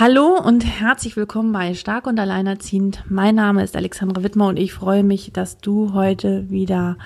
[0.00, 3.02] Hallo und herzlich willkommen bei Stark und Alleinerziehend.
[3.08, 6.98] Mein Name ist Alexandra Wittmer und ich freue mich, dass du heute wieder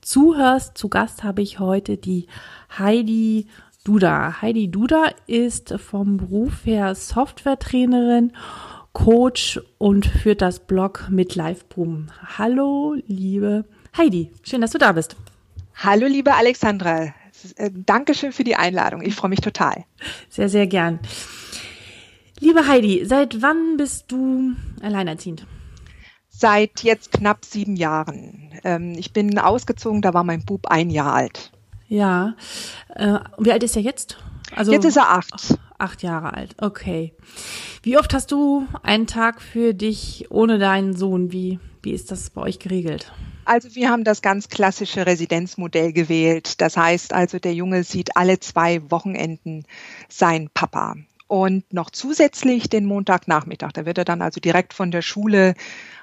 [0.00, 0.78] zuhörst.
[0.78, 2.26] Zu Gast habe ich heute die
[2.78, 3.48] Heidi
[3.84, 4.40] Duda.
[4.40, 8.32] Heidi Duda ist vom Beruf her Softwaretrainerin,
[8.94, 12.06] Coach und führt das Blog mit Liveboom.
[12.38, 14.32] Hallo, liebe Heidi.
[14.42, 15.16] Schön, dass du da bist.
[15.74, 17.12] Hallo, liebe Alexandra.
[17.56, 19.02] Äh, Dankeschön für die Einladung.
[19.02, 19.84] Ich freue mich total.
[20.30, 20.98] Sehr, sehr gern.
[22.40, 25.46] Liebe Heidi, seit wann bist du alleinerziehend?
[26.28, 28.52] Seit jetzt knapp sieben Jahren.
[28.62, 31.50] Ähm, ich bin ausgezogen, da war mein Bub ein Jahr alt.
[31.88, 32.36] Ja.
[32.94, 34.18] Äh, wie alt ist er jetzt?
[34.54, 35.58] Also jetzt ist er acht.
[35.78, 37.12] Acht Jahre alt, okay.
[37.82, 41.32] Wie oft hast du einen Tag für dich ohne deinen Sohn?
[41.32, 43.12] Wie, wie ist das bei euch geregelt?
[43.44, 46.60] Also wir haben das ganz klassische Residenzmodell gewählt.
[46.60, 49.64] Das heißt also, der Junge sieht alle zwei Wochenenden
[50.08, 50.96] seinen Papa
[51.28, 53.72] und noch zusätzlich den Montagnachmittag.
[53.72, 55.54] Da wird er dann also direkt von der Schule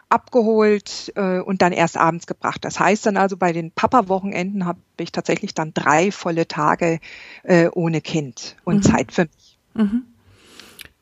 [0.07, 2.63] abgeholt äh, und dann erst abends gebracht.
[2.63, 6.99] Das heißt dann also, bei den Papa-Wochenenden habe ich tatsächlich dann drei volle Tage
[7.43, 8.81] äh, ohne Kind und mhm.
[8.83, 9.59] Zeit für mich.
[9.73, 10.03] Mhm.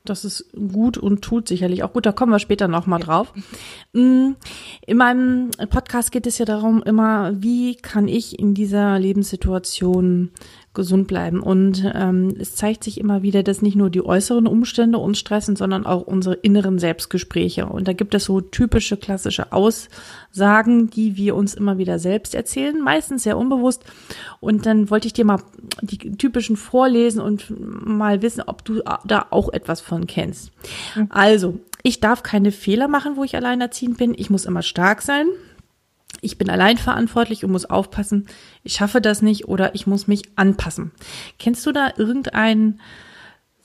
[0.06, 2.06] Das ist gut und tut sicherlich auch gut.
[2.06, 3.34] Da kommen wir später nochmal drauf.
[3.94, 4.32] Mm,
[4.86, 10.32] in meinem Podcast geht es ja darum, immer, wie kann ich in dieser Lebenssituation
[10.74, 11.42] gesund bleiben.
[11.42, 15.56] Und ähm, es zeigt sich immer wieder, dass nicht nur die äußeren Umstände uns stressen,
[15.56, 17.68] sondern auch unsere inneren Selbstgespräche.
[17.68, 22.82] Und da gibt es so typische klassische Aussagen, die wir uns immer wieder selbst erzählen,
[22.82, 23.84] meistens sehr unbewusst.
[24.40, 25.42] Und dann wollte ich dir mal
[25.82, 30.52] die typischen vorlesen und mal wissen, ob du da auch etwas von kennst.
[30.96, 31.08] Mhm.
[31.10, 34.16] Also, ich darf keine Fehler machen, wo ich alleinerziehend bin.
[34.18, 35.28] Ich muss immer stark sein
[36.24, 38.28] ich bin allein verantwortlich und muss aufpassen,
[38.64, 40.92] ich schaffe das nicht oder ich muss mich anpassen.
[41.40, 42.80] Kennst du da irgendeinen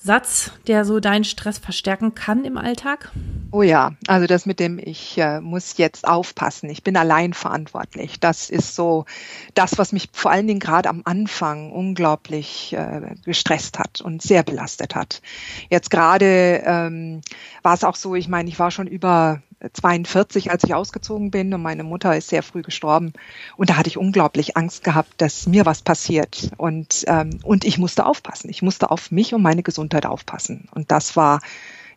[0.01, 3.11] Satz, der so deinen Stress verstärken kann im Alltag?
[3.51, 8.21] Oh ja, also das mit dem, ich äh, muss jetzt aufpassen, ich bin allein verantwortlich.
[8.21, 9.07] Das ist so
[9.55, 14.45] das, was mich vor allen Dingen gerade am Anfang unglaublich äh, gestresst hat und sehr
[14.45, 15.21] belastet hat.
[15.69, 17.23] Jetzt gerade ähm,
[17.63, 19.43] war es auch so, ich meine, ich war schon über
[19.73, 23.13] 42, als ich ausgezogen bin und meine Mutter ist sehr früh gestorben.
[23.57, 26.51] Und da hatte ich unglaublich Angst gehabt, dass mir was passiert.
[26.57, 28.51] Und, ähm, und ich musste aufpassen.
[28.51, 30.69] Ich musste auf mich und meine Gesundheit aufpassen.
[30.73, 31.41] Und das war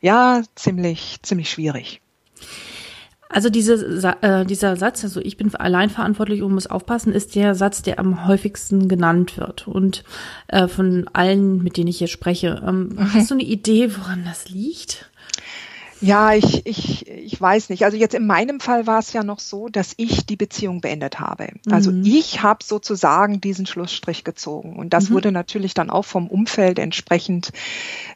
[0.01, 2.01] ja ziemlich, ziemlich schwierig.
[3.29, 3.75] Also diese,
[4.21, 7.97] äh, dieser Satz, also ich bin allein verantwortlich und muss aufpassen, ist der Satz, der
[7.97, 9.67] am häufigsten genannt wird.
[9.67, 10.03] Und
[10.47, 12.61] äh, von allen, mit denen ich hier spreche.
[12.67, 13.13] Ähm, mhm.
[13.13, 15.10] Hast du eine Idee, woran das liegt?
[16.01, 17.85] Ja, ich, ich, ich weiß nicht.
[17.85, 21.19] Also jetzt in meinem Fall war es ja noch so, dass ich die Beziehung beendet
[21.19, 21.49] habe.
[21.69, 22.03] Also mhm.
[22.03, 24.77] ich habe sozusagen diesen Schlussstrich gezogen.
[24.77, 25.13] Und das mhm.
[25.13, 27.51] wurde natürlich dann auch vom Umfeld entsprechend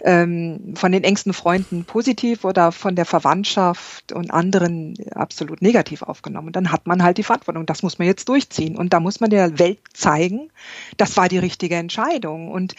[0.02, 6.48] ähm, von den engsten Freunden positiv oder von der Verwandtschaft und anderen absolut negativ aufgenommen.
[6.48, 7.68] Und dann hat man halt die Verantwortung.
[7.68, 8.78] Das muss man jetzt durchziehen.
[8.78, 10.50] Und da muss man der Welt zeigen,
[10.98, 12.50] das war die richtige Entscheidung.
[12.50, 12.74] Und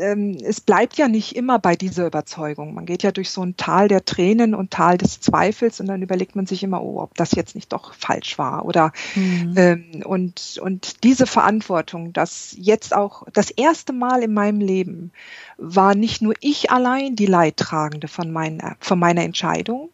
[0.00, 2.74] ähm, es bleibt ja nicht immer bei dieser Überzeugung.
[2.74, 6.02] Man geht ja durch so ein Tal der Tränen und Tal des Zweifels und dann
[6.02, 8.64] überlegt man sich immer, oh, ob das jetzt nicht doch falsch war.
[8.64, 9.54] Oder mhm.
[9.56, 15.12] ähm, und, und diese Verantwortung, dass jetzt auch das erste Mal in meinem Leben
[15.58, 19.90] war nicht nur ich allein die Leidtragende von meiner, von meiner Entscheidung,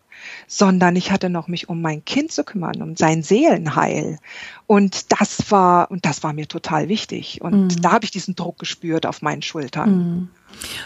[0.47, 4.19] sondern ich hatte noch mich um mein Kind zu kümmern, um sein Seelenheil.
[4.67, 7.41] Und das war, und das war mir total wichtig.
[7.43, 7.83] Und mhm.
[7.83, 9.91] da habe ich diesen Druck gespürt auf meinen Schultern.
[9.91, 10.29] Mhm.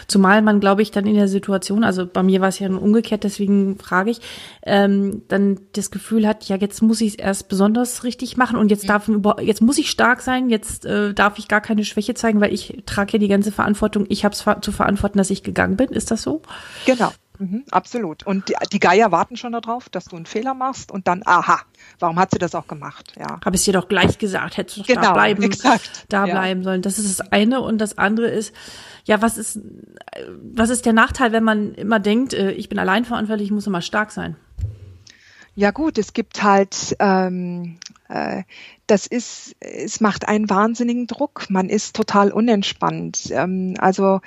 [0.07, 3.23] Zumal man, glaube ich, dann in der Situation, also bei mir war es ja umgekehrt,
[3.23, 4.19] deswegen frage ich,
[4.63, 8.69] ähm, dann das Gefühl hat, ja, jetzt muss ich es erst besonders richtig machen und
[8.69, 9.09] jetzt darf
[9.39, 12.83] jetzt muss ich stark sein, jetzt äh, darf ich gar keine Schwäche zeigen, weil ich
[12.85, 15.89] trage ja die ganze Verantwortung, ich habe es zu verantworten, dass ich gegangen bin.
[15.89, 16.41] Ist das so?
[16.85, 17.11] Genau.
[17.41, 18.23] Mhm, absolut.
[18.27, 21.61] Und die, die, Geier warten schon darauf, dass du einen Fehler machst und dann, aha,
[21.97, 23.13] warum hat sie das auch gemacht?
[23.17, 23.39] Ja.
[23.43, 26.05] Habe ich dir doch gleich gesagt, hättest du genau, da bleiben, exakt.
[26.09, 26.33] da ja.
[26.35, 26.83] bleiben sollen.
[26.83, 28.53] Das ist das eine und das andere ist,
[29.05, 29.59] ja, was ist,
[30.53, 33.65] was ist der Nachteil, wenn man immer denkt, äh, ich bin allein verantwortlich, ich muss
[33.65, 34.35] immer stark sein?
[35.55, 38.43] Ja gut, es gibt halt ähm, äh,
[38.87, 41.49] das ist, es macht einen wahnsinnigen Druck.
[41.49, 43.29] Man ist total unentspannt.
[43.31, 44.19] Ähm, also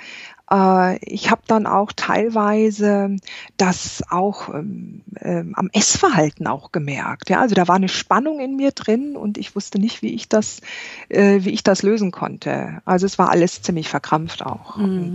[0.51, 3.15] äh, ich habe dann auch teilweise
[3.57, 7.29] das auch ähm, ähm, am Essverhalten auch gemerkt.
[7.29, 10.29] Ja, also da war eine Spannung in mir drin und ich wusste nicht, wie ich
[10.29, 10.61] das,
[11.09, 12.81] äh, wie ich das lösen konnte.
[12.85, 14.77] Also es war alles ziemlich verkrampft auch.
[14.77, 15.13] Mhm.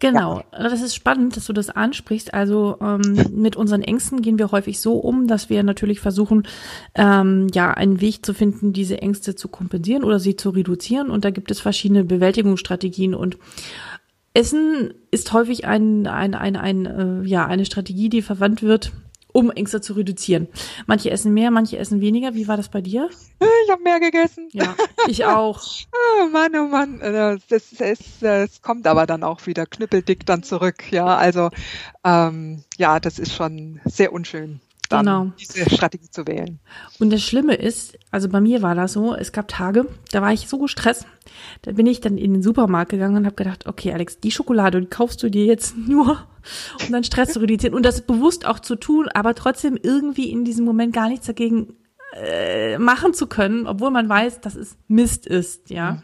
[0.00, 0.68] Genau, ja.
[0.68, 2.34] das ist spannend, dass du das ansprichst.
[2.34, 6.46] Also ähm, mit unseren Ängsten gehen wir häufig so um, dass wir natürlich versuchen,
[6.94, 11.08] ähm, ja, einen Weg zu finden, diese Ängste zu kompensieren oder sie zu reduzieren.
[11.08, 13.38] Und da gibt es verschiedene Bewältigungsstrategien und
[14.34, 18.92] Essen ist häufig ein, ein, ein, ein, äh, ja, eine Strategie, die verwandt wird,
[19.32, 20.48] um Ängste zu reduzieren.
[20.86, 22.34] Manche essen mehr, manche essen weniger.
[22.34, 23.08] Wie war das bei dir?
[23.64, 24.48] Ich habe mehr gegessen.
[24.52, 24.74] Ja,
[25.08, 25.62] ich auch.
[25.92, 26.98] oh Mann, oh Mann.
[27.00, 30.90] Das, das, das, das kommt aber dann auch wieder knüppeldick dann zurück.
[30.90, 31.50] Ja, also
[32.04, 34.60] ähm, ja, das ist schon sehr unschön
[34.96, 35.32] dann genau.
[35.38, 36.58] diese Strategie zu wählen.
[36.98, 40.32] Und das Schlimme ist, also bei mir war das so, es gab Tage, da war
[40.32, 41.06] ich so gestresst,
[41.62, 44.80] da bin ich dann in den Supermarkt gegangen und habe gedacht, okay Alex, die Schokolade,
[44.80, 46.26] die kaufst du dir jetzt nur,
[46.84, 50.44] um dann Stress zu reduzieren und das bewusst auch zu tun, aber trotzdem irgendwie in
[50.44, 51.74] diesem Moment gar nichts dagegen
[52.14, 56.02] äh, machen zu können, obwohl man weiß, dass es Mist ist, ja.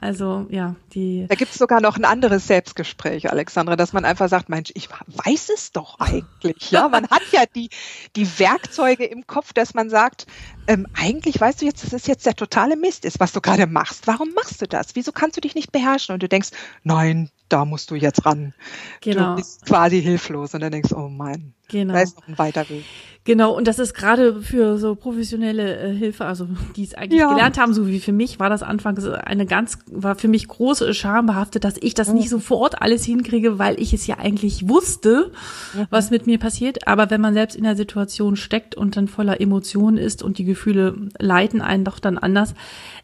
[0.00, 1.26] Also ja, die.
[1.28, 4.88] Da gibt es sogar noch ein anderes Selbstgespräch, Alexandra, dass man einfach sagt, Mensch, ich
[4.90, 6.70] weiß es doch eigentlich.
[6.70, 7.68] Ja, man hat ja die,
[8.16, 10.26] die Werkzeuge im Kopf, dass man sagt,
[10.66, 13.66] ähm, eigentlich weißt du jetzt, dass es jetzt der totale Mist ist, was du gerade
[13.66, 14.06] machst.
[14.06, 14.94] Warum machst du das?
[14.94, 16.14] Wieso kannst du dich nicht beherrschen?
[16.14, 16.50] Und du denkst,
[16.84, 18.54] nein, da musst du jetzt ran.
[19.00, 19.30] Genau.
[19.30, 21.94] Du bist quasi hilflos und dann denkst, oh Mann, genau.
[21.94, 22.84] da ist noch ein weiter Weg.
[23.24, 27.30] Genau, und das ist gerade für so professionelle äh, Hilfe, also die es eigentlich ja.
[27.30, 30.92] gelernt haben, so wie für mich, war das anfangs eine ganz, war für mich große
[30.92, 32.14] Scham behaftet, dass ich das mhm.
[32.14, 35.30] nicht sofort alles hinkriege, weil ich es ja eigentlich wusste,
[35.74, 35.86] mhm.
[35.88, 36.88] was mit mir passiert.
[36.88, 40.44] Aber wenn man selbst in der Situation steckt und dann voller Emotionen ist und die
[40.44, 42.54] Gefühle leiten einen doch dann anders,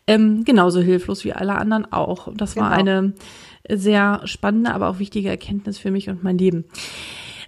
[0.08, 2.28] ähm, genauso hilflos wie alle anderen auch.
[2.34, 2.80] Das war genau.
[2.80, 3.12] eine
[3.68, 6.64] sehr spannende, aber auch wichtige Erkenntnis für mich und mein Leben.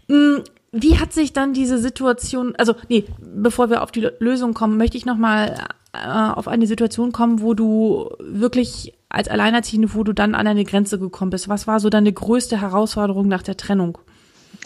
[0.08, 0.38] Mm,
[0.72, 4.96] wie hat sich dann diese Situation, also nee, bevor wir auf die Lösung kommen, möchte
[4.96, 10.36] ich nochmal äh, auf eine Situation kommen, wo du wirklich als Alleinerziehende, wo du dann
[10.36, 11.48] an eine Grenze gekommen bist.
[11.48, 13.98] Was war so deine größte Herausforderung nach der Trennung?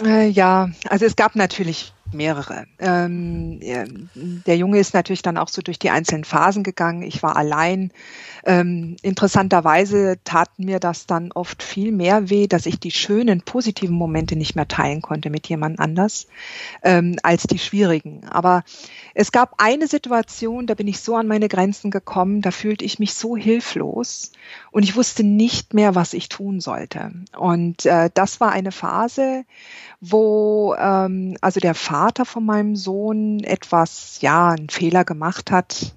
[0.02, 2.66] Äh, ja, also es gab natürlich mehrere.
[2.78, 3.60] Ähm,
[4.14, 7.02] der Junge ist natürlich dann auch so durch die einzelnen Phasen gegangen.
[7.02, 7.90] Ich war allein.
[8.46, 13.96] Ähm, interessanterweise tat mir das dann oft viel mehr weh, dass ich die schönen, positiven
[13.96, 16.26] Momente nicht mehr teilen konnte mit jemand anders,
[16.82, 18.24] ähm, als die schwierigen.
[18.28, 18.62] Aber
[19.14, 22.98] es gab eine Situation, da bin ich so an meine Grenzen gekommen, da fühlte ich
[22.98, 24.32] mich so hilflos
[24.70, 27.12] und ich wusste nicht mehr, was ich tun sollte.
[27.38, 29.44] Und äh, das war eine Phase,
[30.00, 35.94] wo ähm, also der Vater von meinem Sohn etwas, ja, einen Fehler gemacht hat,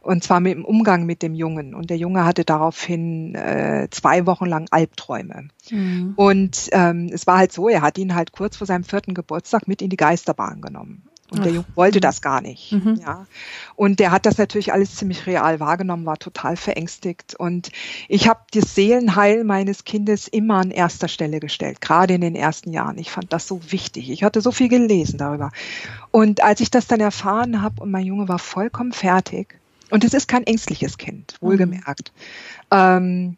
[0.00, 1.74] und zwar mit dem Umgang mit dem Jungen.
[1.74, 5.48] Und der Junge hatte daraufhin äh, zwei Wochen lang Albträume.
[5.70, 6.14] Mhm.
[6.16, 9.68] Und ähm, es war halt so, er hat ihn halt kurz vor seinem vierten Geburtstag
[9.68, 11.08] mit in die Geisterbahn genommen.
[11.32, 11.44] Und Ach.
[11.44, 12.72] der Junge wollte das gar nicht.
[12.72, 13.00] Mhm.
[13.02, 13.26] Ja.
[13.74, 17.34] Und der hat das natürlich alles ziemlich real wahrgenommen, war total verängstigt.
[17.34, 17.70] Und
[18.08, 22.70] ich habe das Seelenheil meines Kindes immer an erster Stelle gestellt, gerade in den ersten
[22.70, 22.98] Jahren.
[22.98, 24.10] Ich fand das so wichtig.
[24.10, 25.50] Ich hatte so viel gelesen darüber.
[26.10, 29.58] Und als ich das dann erfahren habe und mein Junge war vollkommen fertig,
[29.90, 32.12] und es ist kein ängstliches Kind, wohlgemerkt,
[32.70, 32.78] mhm.
[32.78, 33.36] ähm,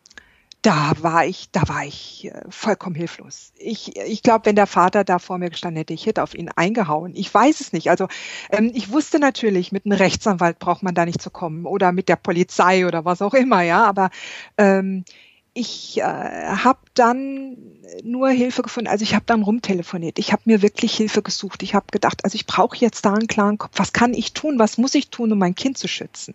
[0.65, 3.53] da war ich, da war ich äh, vollkommen hilflos.
[3.59, 6.49] Ich, ich glaube, wenn der Vater da vor mir gestanden hätte, ich hätte auf ihn
[6.49, 7.13] eingehauen.
[7.15, 7.91] Ich weiß es nicht.
[7.91, 8.09] Also
[8.51, 12.09] ähm, ich wusste natürlich, mit einem Rechtsanwalt braucht man da nicht zu kommen oder mit
[12.09, 13.85] der Polizei oder was auch immer, ja.
[13.85, 14.09] Aber
[14.57, 15.05] ähm,
[15.53, 17.59] ich äh, habe dann
[18.03, 18.89] nur Hilfe gefunden.
[18.89, 20.19] Also ich habe dann rumtelefoniert.
[20.19, 21.63] Ich habe mir wirklich Hilfe gesucht.
[21.63, 23.73] Ich habe gedacht, also ich brauche jetzt da einen klaren Kopf.
[23.77, 24.59] Was kann ich tun?
[24.59, 26.35] Was muss ich tun, um mein Kind zu schützen?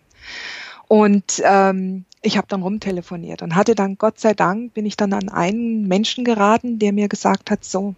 [0.89, 5.13] Und ähm, ich habe dann rumtelefoniert und hatte dann, Gott sei Dank, bin ich dann
[5.13, 7.93] an einen Menschen geraten, der mir gesagt hat, so,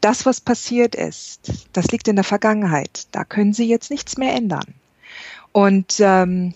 [0.00, 3.08] das, was passiert ist, das liegt in der Vergangenheit.
[3.10, 4.74] Da können Sie jetzt nichts mehr ändern.
[5.50, 6.54] Und ähm,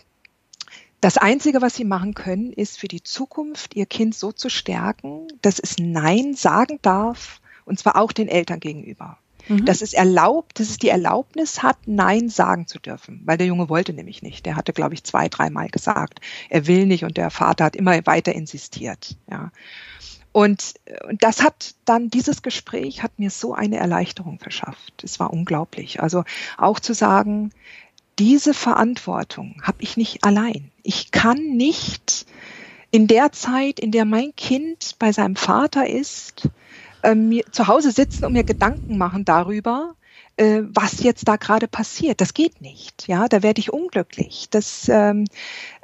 [1.01, 5.27] das Einzige, was Sie machen können, ist für die Zukunft Ihr Kind so zu stärken,
[5.43, 9.19] dass es Nein sagen darf, und zwar auch den Eltern gegenüber.
[9.49, 9.65] Mhm.
[9.65, 13.23] Dass es erlaubt, dass es die Erlaubnis hat, Nein sagen zu dürfen.
[13.25, 14.47] Weil der Junge wollte nämlich nicht.
[14.47, 17.95] Der hatte, glaube ich, zwei, dreimal gesagt, er will nicht und der Vater hat immer
[18.07, 19.17] weiter insistiert.
[19.31, 19.51] Ja.
[20.33, 20.75] Und,
[21.09, 25.05] und das hat dann, dieses Gespräch hat mir so eine Erleichterung verschafft.
[25.05, 26.03] Es war unglaublich.
[26.03, 26.25] Also
[26.59, 27.53] auch zu sagen,
[28.19, 30.71] diese Verantwortung habe ich nicht allein.
[30.83, 32.27] Ich kann nicht
[32.91, 36.49] in der Zeit, in der mein Kind bei seinem Vater ist,
[37.05, 39.95] äh, mir zu Hause sitzen und mir Gedanken machen darüber,
[40.37, 42.21] äh, was jetzt da gerade passiert.
[42.21, 43.07] Das geht nicht.
[43.07, 44.49] Ja, da werde ich unglücklich.
[44.51, 45.27] Das, ähm,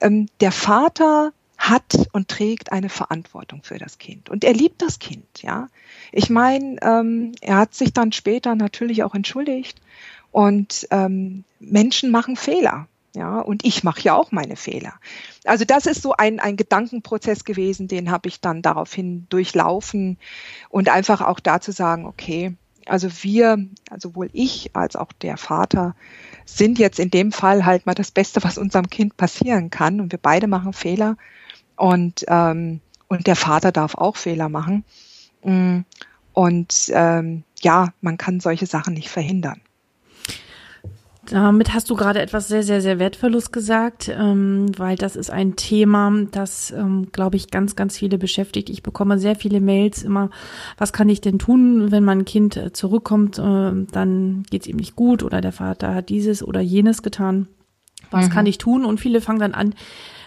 [0.00, 4.30] ähm, der Vater hat und trägt eine Verantwortung für das Kind.
[4.30, 5.68] Und er liebt das Kind, ja.
[6.10, 9.80] Ich meine, ähm, er hat sich dann später natürlich auch entschuldigt.
[10.32, 12.86] Und ähm, Menschen machen Fehler.
[13.14, 14.94] Ja, und ich mache ja auch meine Fehler.
[15.44, 20.18] Also das ist so ein, ein Gedankenprozess gewesen, den habe ich dann daraufhin durchlaufen
[20.68, 25.94] und einfach auch dazu sagen, okay, also wir, also sowohl ich als auch der Vater
[26.44, 30.12] sind jetzt in dem Fall halt mal das Beste, was unserem Kind passieren kann und
[30.12, 31.16] wir beide machen Fehler
[31.76, 34.84] und, ähm, und der Vater darf auch Fehler machen.
[35.42, 35.80] Mm,
[36.32, 39.60] und ähm, ja, man kann solche Sachen nicht verhindern.
[41.26, 45.54] Damit hast du gerade etwas sehr, sehr, sehr Wertvolles gesagt, ähm, weil das ist ein
[45.54, 48.70] Thema, das, ähm, glaube ich, ganz, ganz viele beschäftigt.
[48.70, 50.30] Ich bekomme sehr viele Mails immer,
[50.78, 53.42] was kann ich denn tun, wenn mein Kind äh, zurückkommt, äh,
[53.92, 57.48] dann geht es ihm nicht gut oder der Vater hat dieses oder jenes getan.
[58.10, 58.32] Was mhm.
[58.32, 58.84] kann ich tun?
[58.84, 59.74] Und viele fangen dann an,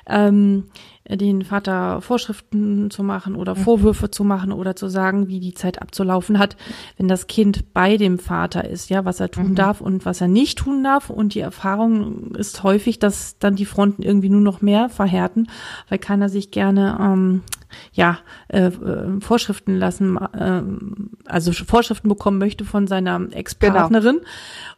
[0.06, 0.66] ähm,
[1.10, 5.82] den Vater Vorschriften zu machen oder Vorwürfe zu machen oder zu sagen, wie die Zeit
[5.82, 6.56] abzulaufen hat,
[6.98, 9.56] wenn das Kind bei dem Vater ist, ja, was er tun mhm.
[9.56, 11.10] darf und was er nicht tun darf.
[11.10, 15.48] Und die Erfahrung ist häufig, dass dann die Fronten irgendwie nur noch mehr verhärten,
[15.90, 17.42] weil keiner sich gerne ähm,
[17.92, 20.62] ja, äh, äh Vorschriften lassen, äh,
[21.26, 24.18] also Vorschriften bekommen möchte von seiner Ex-Partnerin.
[24.18, 24.28] Genau.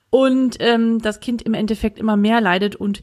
[0.10, 3.02] Und ähm, das Kind im Endeffekt immer mehr leidet und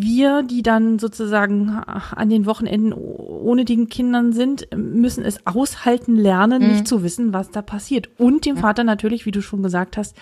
[0.00, 6.62] wir, die dann sozusagen an den Wochenenden ohne den Kindern sind, müssen es aushalten lernen,
[6.62, 6.68] mhm.
[6.68, 8.08] nicht zu wissen, was da passiert.
[8.18, 10.16] Und dem Vater natürlich, wie du schon gesagt hast,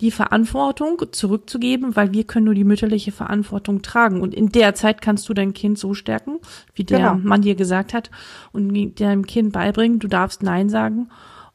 [0.00, 4.22] die Verantwortung zurückzugeben, weil wir können nur die mütterliche Verantwortung tragen.
[4.22, 6.38] Und in der Zeit kannst du dein Kind so stärken,
[6.74, 7.14] wie der genau.
[7.16, 8.10] Mann dir gesagt hat,
[8.52, 11.08] und deinem Kind beibringen, du darfst Nein sagen.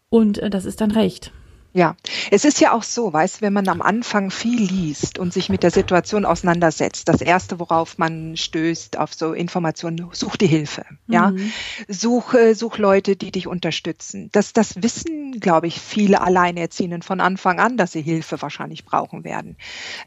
[0.10, 1.32] Und äh, das ist dann Recht.
[1.76, 1.98] Ja,
[2.32, 5.62] es ist ja auch so, weißt, wenn man am Anfang viel liest und sich mit
[5.62, 11.32] der Situation auseinandersetzt, das erste, worauf man stößt auf so Informationen, such die Hilfe, ja,
[11.32, 11.52] mhm.
[11.90, 14.30] such, such Leute, die dich unterstützen.
[14.32, 19.26] Das, das wissen, glaube ich, viele Alleinerziehenden von Anfang an, dass sie Hilfe wahrscheinlich brauchen
[19.26, 19.58] werden.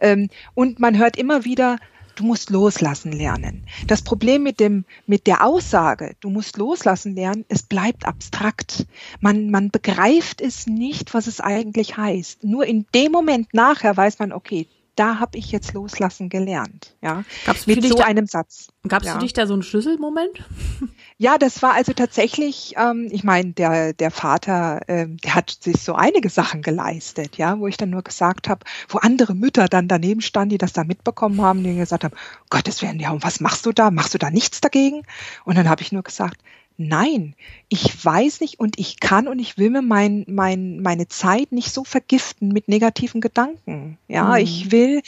[0.00, 1.76] Ähm, und man hört immer wieder,
[2.18, 3.64] du musst loslassen lernen.
[3.87, 8.87] Das Problem mit dem, mit der Aussage, du musst loslassen lernen, es bleibt abstrakt.
[9.20, 12.42] Man, man begreift es nicht, was es eigentlich heißt.
[12.42, 14.66] Nur in dem Moment nachher weiß man, okay,
[14.98, 16.96] da habe ich jetzt loslassen gelernt.
[17.00, 18.68] Ja, Gab's mit so da, einem Satz.
[18.86, 19.14] Gab es ja.
[19.14, 20.44] für dich da so einen Schlüsselmoment?
[21.20, 25.82] Ja, das war also tatsächlich, ähm, ich meine, der, der Vater, ähm, der hat sich
[25.82, 29.88] so einige Sachen geleistet, ja, wo ich dann nur gesagt habe, wo andere Mütter dann
[29.88, 32.14] daneben standen, die das da mitbekommen haben, die gesagt haben,
[32.50, 33.90] Gottes Willen, ja, und was machst du da?
[33.90, 35.02] Machst du da nichts dagegen?
[35.44, 36.40] Und dann habe ich nur gesagt,
[36.80, 37.35] Nein,
[37.68, 41.73] ich weiß nicht und ich kann und ich will mir mein, mein, meine Zeit nicht
[41.73, 43.99] so vergiften mit negativen Gedanken.
[44.06, 44.37] Ja, mhm.
[44.37, 45.02] ich will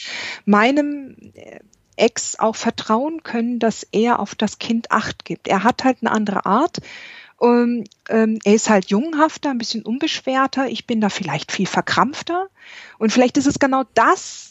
[0.45, 1.61] meinem äh,
[1.95, 5.47] Ex auch vertrauen können, dass er auf das Kind Acht gibt.
[5.47, 6.79] Er hat halt eine andere Art.
[7.37, 10.69] Um, ähm, er ist halt junghafter, ein bisschen unbeschwerter.
[10.69, 12.49] Ich bin da vielleicht viel verkrampfter.
[12.99, 14.50] Und vielleicht ist es genau das,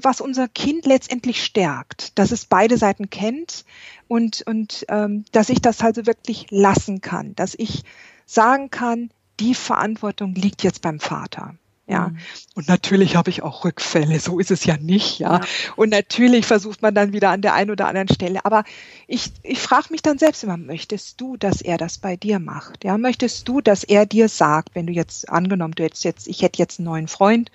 [0.00, 3.64] was unser Kind letztendlich stärkt, dass es beide Seiten kennt,
[4.08, 7.84] und, und ähm, dass ich das also wirklich lassen kann, dass ich
[8.26, 11.54] sagen kann, die Verantwortung liegt jetzt beim Vater.
[11.86, 12.18] Ja, mhm.
[12.54, 15.36] und natürlich habe ich auch Rückfälle, so ist es ja nicht, ja.
[15.36, 15.40] ja.
[15.74, 18.44] Und natürlich versucht man dann wieder an der einen oder anderen Stelle.
[18.44, 18.64] Aber
[19.06, 22.84] ich, ich frage mich dann selbst immer, möchtest du, dass er das bei dir macht?
[22.84, 26.42] Ja, möchtest du, dass er dir sagt, wenn du jetzt angenommen, du hättest jetzt, ich
[26.42, 27.50] hätte jetzt einen neuen Freund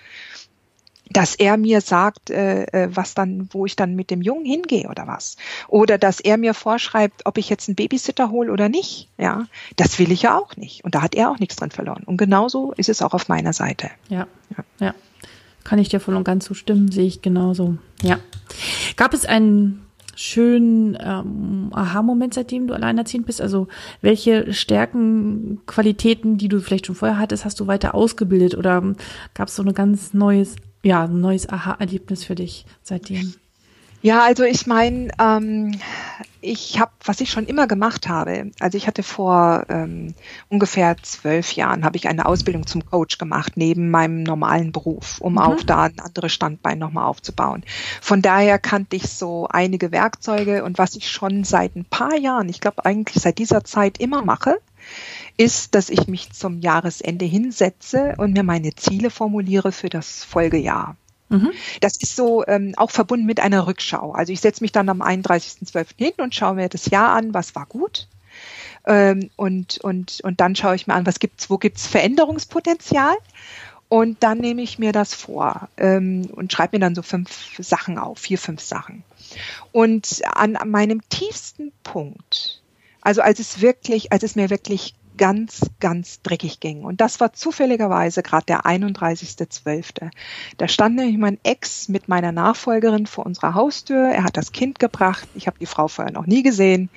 [1.14, 4.90] dass er mir sagt, äh, äh, was dann, wo ich dann mit dem Jungen hingehe
[4.90, 5.38] oder was.
[5.68, 9.10] Oder dass er mir vorschreibt, ob ich jetzt einen Babysitter hole oder nicht.
[9.18, 10.84] Ja, das will ich ja auch nicht.
[10.84, 12.04] Und da hat er auch nichts drin verloren.
[12.06, 13.90] Und genauso ist es auch auf meiner Seite.
[14.10, 14.28] Ja,
[14.58, 14.64] ja.
[14.80, 14.96] ja.
[15.64, 17.78] Kann ich dir voll und ganz zustimmen, sehe ich genauso.
[18.02, 18.20] Ja.
[18.98, 23.40] Gab es einen schönen ähm, Aha-Moment, seitdem du alleinerziehend bist?
[23.40, 23.68] Also
[24.02, 28.84] welche Stärken, Qualitäten, die du vielleicht schon vorher hattest, hast du weiter ausgebildet oder
[29.34, 33.34] gab es so ein ganz neues ja, ein neues Aha-Erlebnis für dich seitdem?
[34.04, 35.80] Ja, also ich meine, ähm,
[36.42, 40.14] ich habe, was ich schon immer gemacht habe, also ich hatte vor ähm,
[40.50, 45.34] ungefähr zwölf Jahren, habe ich eine Ausbildung zum Coach gemacht, neben meinem normalen Beruf, um
[45.34, 45.40] mhm.
[45.40, 47.64] auch da ein anderes Standbein nochmal aufzubauen.
[48.02, 52.50] Von daher kannte ich so einige Werkzeuge und was ich schon seit ein paar Jahren,
[52.50, 54.60] ich glaube eigentlich seit dieser Zeit immer mache,
[55.38, 60.96] ist, dass ich mich zum Jahresende hinsetze und mir meine Ziele formuliere für das Folgejahr.
[61.30, 61.52] Mhm.
[61.82, 64.12] Das ist so ähm, auch verbunden mit einer Rückschau.
[64.12, 65.88] Also ich setze mich dann am 31.12.
[65.98, 68.08] hin und schaue mir das Jahr an, was war gut.
[68.86, 73.16] Ähm, und, und, und dann schaue ich mir an, was gibt's, wo gibt's Veränderungspotenzial
[73.90, 77.98] Und dann nehme ich mir das vor ähm, und schreibe mir dann so fünf Sachen
[77.98, 79.04] auf, vier, fünf Sachen.
[79.72, 82.63] Und an, an meinem tiefsten Punkt,
[83.04, 86.84] also als es wirklich, als es mir wirklich ganz, ganz dreckig ging.
[86.84, 90.10] Und das war zufälligerweise gerade der 31.12.
[90.58, 94.10] Da stand nämlich mein Ex mit meiner Nachfolgerin vor unserer Haustür.
[94.10, 95.28] Er hat das Kind gebracht.
[95.36, 96.90] Ich habe die Frau vorher noch nie gesehen.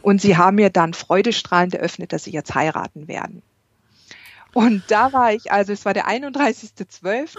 [0.00, 3.42] Und sie haben mir dann freudestrahlend eröffnet, dass sie jetzt heiraten werden.
[4.54, 7.36] Und da war ich, also es war der 31.12.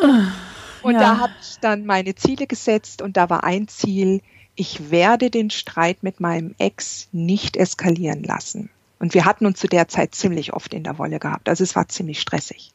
[0.84, 1.00] Und ja.
[1.00, 4.22] da habe ich dann meine Ziele gesetzt und da war ein Ziel,
[4.60, 8.70] ich werde den Streit mit meinem Ex nicht eskalieren lassen.
[9.00, 11.48] Und wir hatten uns zu der Zeit ziemlich oft in der Wolle gehabt.
[11.48, 12.74] Also es war ziemlich stressig.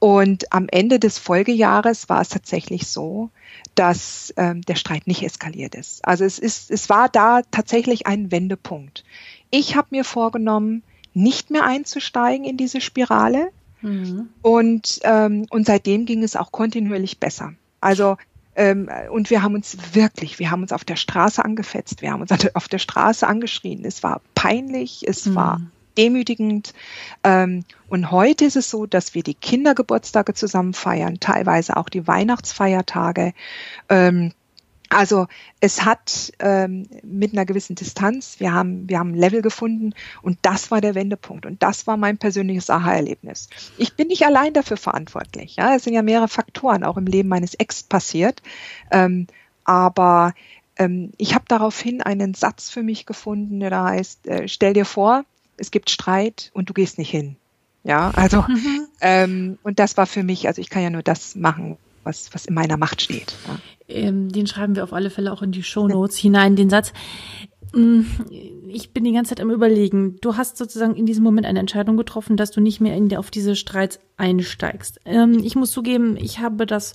[0.00, 3.30] Und am Ende des Folgejahres war es tatsächlich so,
[3.76, 6.04] dass ähm, der Streit nicht eskaliert ist.
[6.04, 9.04] Also es ist, es war da tatsächlich ein Wendepunkt.
[9.50, 10.82] Ich habe mir vorgenommen,
[11.14, 13.52] nicht mehr einzusteigen in diese Spirale.
[13.80, 14.28] Mhm.
[14.42, 17.52] Und, ähm, und seitdem ging es auch kontinuierlich besser.
[17.80, 18.16] Also
[18.56, 22.22] ähm, und wir haben uns wirklich, wir haben uns auf der Straße angefetzt, wir haben
[22.22, 23.84] uns auf der Straße angeschrien.
[23.84, 25.34] Es war peinlich, es mhm.
[25.34, 25.60] war
[25.96, 26.72] demütigend.
[27.22, 32.06] Ähm, und heute ist es so, dass wir die Kindergeburtstage zusammen feiern, teilweise auch die
[32.06, 33.32] Weihnachtsfeiertage.
[33.88, 34.32] Ähm,
[34.88, 35.26] also
[35.60, 40.38] es hat ähm, mit einer gewissen Distanz, wir haben, wir haben ein Level gefunden und
[40.42, 43.48] das war der Wendepunkt und das war mein persönliches Aha-Erlebnis.
[43.78, 45.56] Ich bin nicht allein dafür verantwortlich.
[45.56, 45.74] Ja?
[45.74, 48.42] Es sind ja mehrere Faktoren auch im Leben meines Ex passiert.
[48.90, 49.26] Ähm,
[49.64, 50.34] aber
[50.76, 54.84] ähm, ich habe daraufhin einen Satz für mich gefunden, der da heißt, äh, stell dir
[54.84, 55.24] vor,
[55.56, 57.36] es gibt Streit und du gehst nicht hin.
[57.82, 58.86] Ja, also mhm.
[59.00, 62.46] ähm, und das war für mich, also ich kann ja nur das machen, was, was
[62.46, 63.34] in meiner Macht steht.
[63.46, 63.58] Ja.
[63.88, 66.92] Ähm, den schreiben wir auf alle Fälle auch in die Show Notes hinein, den Satz.
[67.72, 68.02] Mm,
[68.68, 70.16] ich bin die ganze Zeit am Überlegen.
[70.20, 73.30] Du hast sozusagen in diesem Moment eine Entscheidung getroffen, dass du nicht mehr in, auf
[73.30, 75.00] diese Streits einsteigst.
[75.04, 76.94] Ähm, ich muss zugeben, ich habe das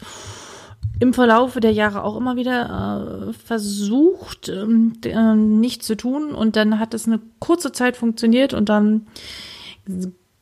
[1.00, 6.32] im Verlaufe der Jahre auch immer wieder äh, versucht, ähm, äh, nicht zu tun.
[6.32, 9.08] Und dann hat es eine kurze Zeit funktioniert und dann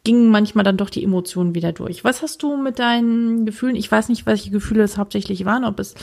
[0.03, 2.03] gingen manchmal dann doch die Emotionen wieder durch.
[2.03, 3.75] Was hast du mit deinen Gefühlen?
[3.75, 5.95] Ich weiß nicht, welche Gefühle es hauptsächlich waren, ob es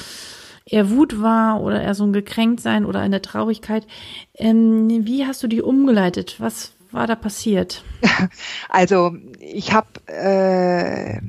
[0.67, 3.87] eher Wut war oder eher so ein Gekränktsein oder eine Traurigkeit.
[4.35, 6.37] Ähm, wie hast du die umgeleitet?
[6.39, 7.83] Was war da passiert?
[8.69, 11.21] Also ich habe, äh,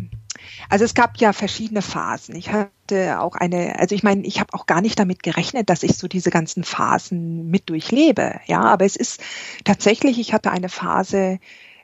[0.69, 2.35] also es gab ja verschiedene Phasen.
[2.35, 5.83] Ich hatte auch eine, also ich meine, ich habe auch gar nicht damit gerechnet, dass
[5.83, 8.39] ich so diese ganzen Phasen mit durchlebe.
[8.47, 9.21] Ja, aber es ist
[9.63, 11.39] tatsächlich, ich hatte eine Phase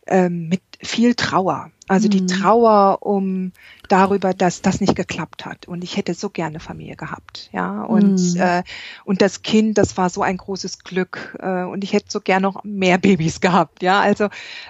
[0.08, 1.72] ähm, mit viel Trauer.
[1.88, 2.28] Also die mhm.
[2.28, 3.52] Trauer um
[3.90, 5.68] darüber, dass das nicht geklappt hat.
[5.68, 7.84] Und ich hätte so gerne Familie gehabt, ja.
[7.84, 8.42] Und mhm.
[8.42, 8.64] äh,
[9.04, 11.38] und das Kind, das war so ein großes Glück.
[11.40, 14.00] Äh, und ich hätte so gerne noch mehr Babys gehabt, ja.
[14.00, 14.30] Also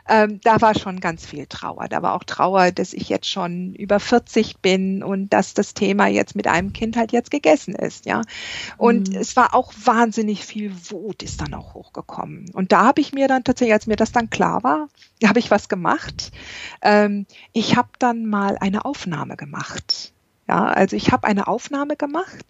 [0.10, 1.88] ähm, da war schon ganz viel Trauer.
[1.88, 6.08] Da war auch Trauer, dass ich jetzt schon über 40 bin und dass das Thema
[6.08, 8.22] jetzt mit einem Kind halt jetzt gegessen ist, ja.
[8.78, 9.18] Und mhm.
[9.18, 12.50] es war auch wahnsinnig viel Wut ist dann auch hochgekommen.
[12.54, 14.90] Und da habe ich mir dann tatsächlich, als mir das dann klar war,
[15.24, 16.32] habe ich was gemacht.
[17.04, 20.14] Ähm, ich habe dann mal eine Aufnahme gemacht.
[20.48, 22.46] Ja, also ich habe eine Aufnahme gemacht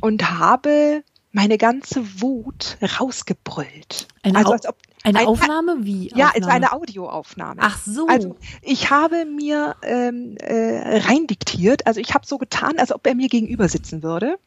[0.00, 4.08] und habe meine ganze Wut rausgebrüllt.
[4.22, 6.08] Eine, also als ob, eine ein, Aufnahme wie?
[6.14, 6.34] Ja, Aufnahme?
[6.34, 7.60] also eine Audioaufnahme.
[7.62, 8.06] Ach so.
[8.06, 13.14] Also ich habe mir ähm, äh, reindiktiert, also ich habe so getan, als ob er
[13.14, 14.38] mir gegenüber sitzen würde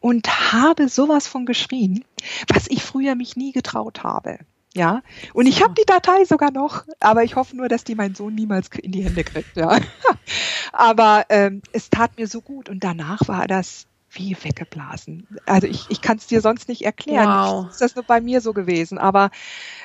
[0.00, 2.04] und habe sowas von geschrien,
[2.52, 4.38] was ich früher mich nie getraut habe.
[4.74, 5.02] Ja,
[5.32, 5.50] und so.
[5.50, 8.68] ich habe die Datei sogar noch, aber ich hoffe nur, dass die mein Sohn niemals
[8.82, 9.56] in die Hände kriegt.
[9.56, 9.78] Ja.
[10.72, 15.26] aber ähm, es tat mir so gut und danach war das wie weggeblasen.
[15.46, 17.28] Also ich, ich kann es dir sonst nicht erklären.
[17.28, 17.70] Wow.
[17.70, 19.30] Ist das nur bei mir so gewesen, aber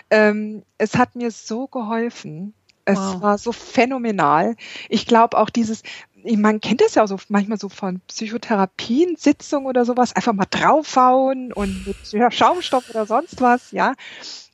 [0.10, 2.54] ähm, es hat mir so geholfen.
[2.86, 3.22] Es wow.
[3.22, 4.56] war so phänomenal.
[4.90, 5.84] Ich glaube auch dieses,
[6.24, 10.48] man kennt das ja auch so manchmal so von Psychotherapien, Sitzungen oder sowas, einfach mal
[10.50, 13.94] draufhauen und mit Schaumstoff oder sonst was, ja.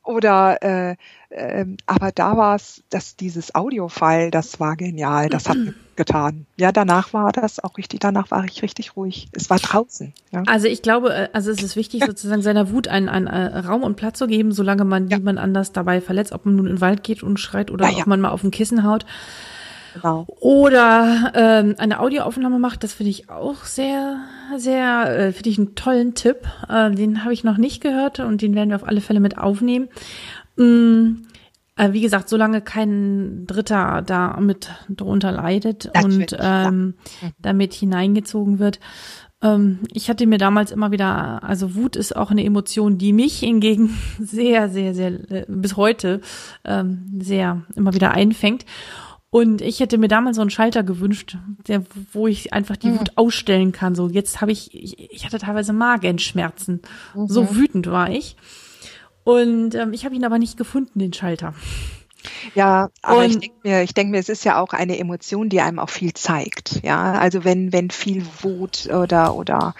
[0.09, 0.95] Oder äh,
[1.29, 5.57] äh, aber da war es, dass dieses Audio-File, das war genial, das hat
[5.95, 6.47] getan.
[6.57, 9.27] Ja, danach war das auch richtig, danach war ich richtig ruhig.
[9.33, 10.11] Es war draußen.
[10.31, 10.41] Ja.
[10.47, 13.83] Also ich glaube, äh, also es ist wichtig, sozusagen seiner Wut einen, einen äh, Raum
[13.83, 15.19] und Platz zu geben, solange man ja.
[15.19, 17.99] niemand anders dabei verletzt, ob man nun in den Wald geht und schreit oder ja,
[17.99, 19.05] ob man mal auf ein Kissen haut.
[19.93, 20.25] Genau.
[20.39, 24.17] Oder ähm, eine Audioaufnahme macht, das finde ich auch sehr,
[24.57, 26.47] sehr, äh, finde ich einen tollen Tipp.
[26.67, 29.37] Äh, den habe ich noch nicht gehört und den werden wir auf alle Fälle mit
[29.37, 29.89] aufnehmen.
[30.55, 31.23] Mm,
[31.75, 37.29] äh, wie gesagt, solange kein Dritter da mit drunter leidet das und ähm, ja.
[37.39, 38.79] damit hineingezogen wird.
[39.41, 43.39] Ähm, ich hatte mir damals immer wieder, also Wut ist auch eine Emotion, die mich
[43.39, 46.21] hingegen sehr, sehr, sehr, äh, bis heute
[46.65, 48.65] ähm, sehr immer wieder einfängt.
[49.31, 51.37] Und ich hätte mir damals so einen Schalter gewünscht,
[51.67, 52.99] der, wo ich einfach die mhm.
[52.99, 53.93] Wut ausstellen kann.
[53.93, 56.81] So, jetzt habe ich, ich, ich, hatte teilweise Magenschmerzen.
[57.13, 57.27] Mhm.
[57.27, 58.35] So wütend war ich.
[59.23, 61.53] Und ähm, ich habe ihn aber nicht gefunden, den Schalter.
[62.55, 65.49] Ja, aber und, ich denke mir, ich denke mir, es ist ja auch eine Emotion,
[65.49, 66.83] die einem auch viel zeigt.
[66.83, 69.75] Ja, also wenn wenn viel Wut oder oder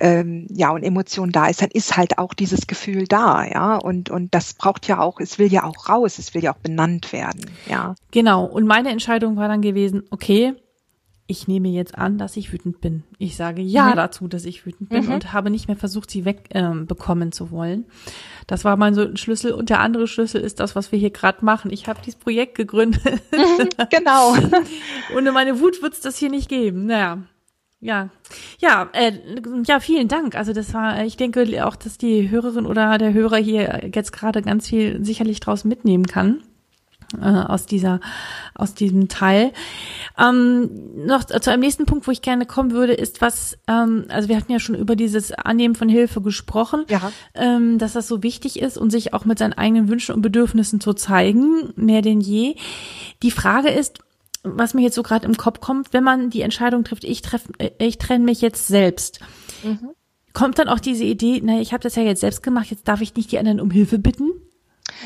[0.00, 4.10] ähm, ja und Emotion da ist, dann ist halt auch dieses Gefühl da, ja und
[4.10, 7.12] und das braucht ja auch, es will ja auch raus, es will ja auch benannt
[7.12, 7.94] werden, ja.
[8.10, 8.44] Genau.
[8.44, 10.54] Und meine Entscheidung war dann gewesen, okay,
[11.28, 13.02] ich nehme jetzt an, dass ich wütend bin.
[13.18, 13.96] Ich sage ja mhm.
[13.96, 15.12] dazu, dass ich wütend bin mhm.
[15.12, 17.86] und habe nicht mehr versucht, sie wegbekommen ähm, zu wollen.
[18.46, 19.52] Das war mein so ein Schlüssel.
[19.52, 21.72] Und der andere Schlüssel ist das, was wir hier gerade machen.
[21.72, 23.02] Ich habe dieses Projekt gegründet.
[23.32, 24.34] Mhm, genau.
[25.16, 26.86] Ohne meine Wut wird es das hier nicht geben.
[26.86, 27.18] Naja.
[27.80, 28.08] Ja,
[28.58, 29.12] ja, äh,
[29.66, 30.34] ja, vielen Dank.
[30.34, 34.42] Also das war, ich denke auch, dass die Hörerin oder der Hörer hier jetzt gerade
[34.42, 36.42] ganz viel sicherlich draus mitnehmen kann
[37.20, 38.00] äh, aus dieser
[38.54, 39.52] aus diesem Teil.
[40.18, 44.28] Ähm, noch zu einem nächsten Punkt, wo ich gerne kommen würde, ist was, ähm, also
[44.28, 47.12] wir hatten ja schon über dieses Annehmen von Hilfe gesprochen, ja.
[47.34, 50.80] ähm, dass das so wichtig ist und sich auch mit seinen eigenen Wünschen und Bedürfnissen
[50.80, 52.56] zu zeigen, mehr denn je.
[53.22, 53.98] Die Frage ist,
[54.46, 57.52] was mir jetzt so gerade im Kopf kommt, wenn man die Entscheidung trifft, ich treffe,
[57.58, 59.20] äh, ich trenne mich jetzt selbst.
[59.62, 59.90] Mhm.
[60.32, 63.00] Kommt dann auch diese Idee, naja, ich habe das ja jetzt selbst gemacht, jetzt darf
[63.00, 64.32] ich nicht die anderen um Hilfe bitten?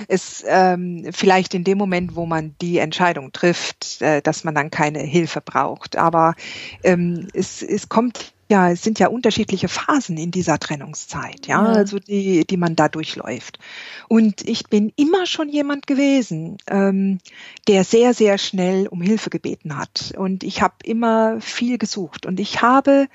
[0.09, 4.71] ist ähm, vielleicht in dem Moment, wo man die Entscheidung trifft, äh, dass man dann
[4.71, 5.97] keine Hilfe braucht.
[5.97, 6.35] Aber
[6.83, 11.73] ähm, es, es kommt ja, es sind ja unterschiedliche Phasen in dieser Trennungszeit, ja, ja,
[11.73, 13.61] also die, die man da durchläuft.
[14.09, 17.21] Und ich bin immer schon jemand gewesen, ähm,
[17.69, 20.13] der sehr, sehr schnell um Hilfe gebeten hat.
[20.17, 22.27] Und ich habe immer viel gesucht.
[22.27, 23.07] Und ich habe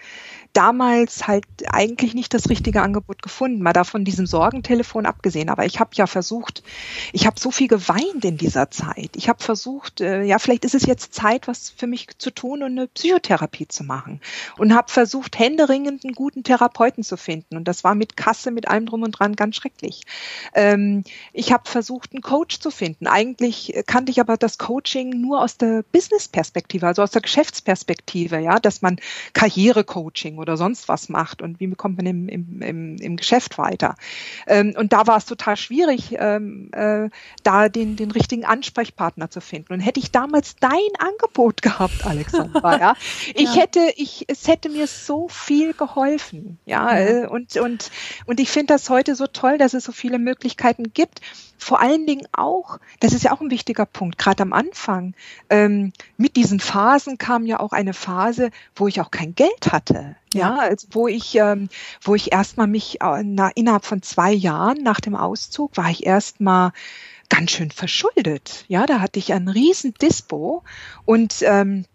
[0.55, 5.49] damals halt eigentlich nicht das richtige Angebot gefunden, mal davon diesem Sorgentelefon abgesehen.
[5.49, 6.63] Aber ich habe ja versucht,
[7.11, 9.11] ich habe so viel geweint in dieser Zeit.
[9.15, 12.63] Ich habe versucht, äh, ja, vielleicht ist es jetzt Zeit, was für mich zu tun
[12.63, 14.21] und eine Psychotherapie zu machen.
[14.57, 17.57] Und habe versucht, händeringend einen guten Therapeuten zu finden.
[17.57, 20.03] Und das war mit Kasse, mit allem drum und dran ganz schrecklich.
[20.53, 23.07] Ähm, ich habe versucht, einen Coach zu finden.
[23.07, 28.59] Eigentlich kannte ich aber das Coaching nur aus der Business-Perspektive, also aus der Geschäftsperspektive, ja,
[28.59, 28.97] dass man
[29.33, 33.95] Karrierecoaching oder sonst was macht und wie kommt man im, im, im, im Geschäft weiter.
[34.45, 37.09] Ähm, und da war es total schwierig, ähm, äh,
[37.41, 39.73] da den, den richtigen Ansprechpartner zu finden.
[39.73, 42.93] Und hätte ich damals dein Angebot gehabt, Alexandra, ja,
[43.33, 43.61] ich ja.
[43.61, 47.23] hätte, ich, es hätte mir so viel geholfen, ja, ja.
[47.23, 47.89] Äh, und, und,
[48.27, 51.21] und ich finde das heute so toll, dass es so viele Möglichkeiten gibt
[51.57, 55.13] vor allen Dingen auch, das ist ja auch ein wichtiger Punkt, gerade am Anfang,
[55.49, 60.15] ähm, mit diesen Phasen kam ja auch eine Phase, wo ich auch kein Geld hatte.
[60.33, 61.69] Ja, also wo ich, ähm,
[62.01, 66.05] wo ich erstmal mich äh, na, innerhalb von zwei Jahren nach dem Auszug war ich
[66.05, 66.71] erstmal
[67.29, 68.65] ganz schön verschuldet.
[68.67, 70.63] Ja, da hatte ich einen riesen Dispo
[71.05, 71.85] und ähm,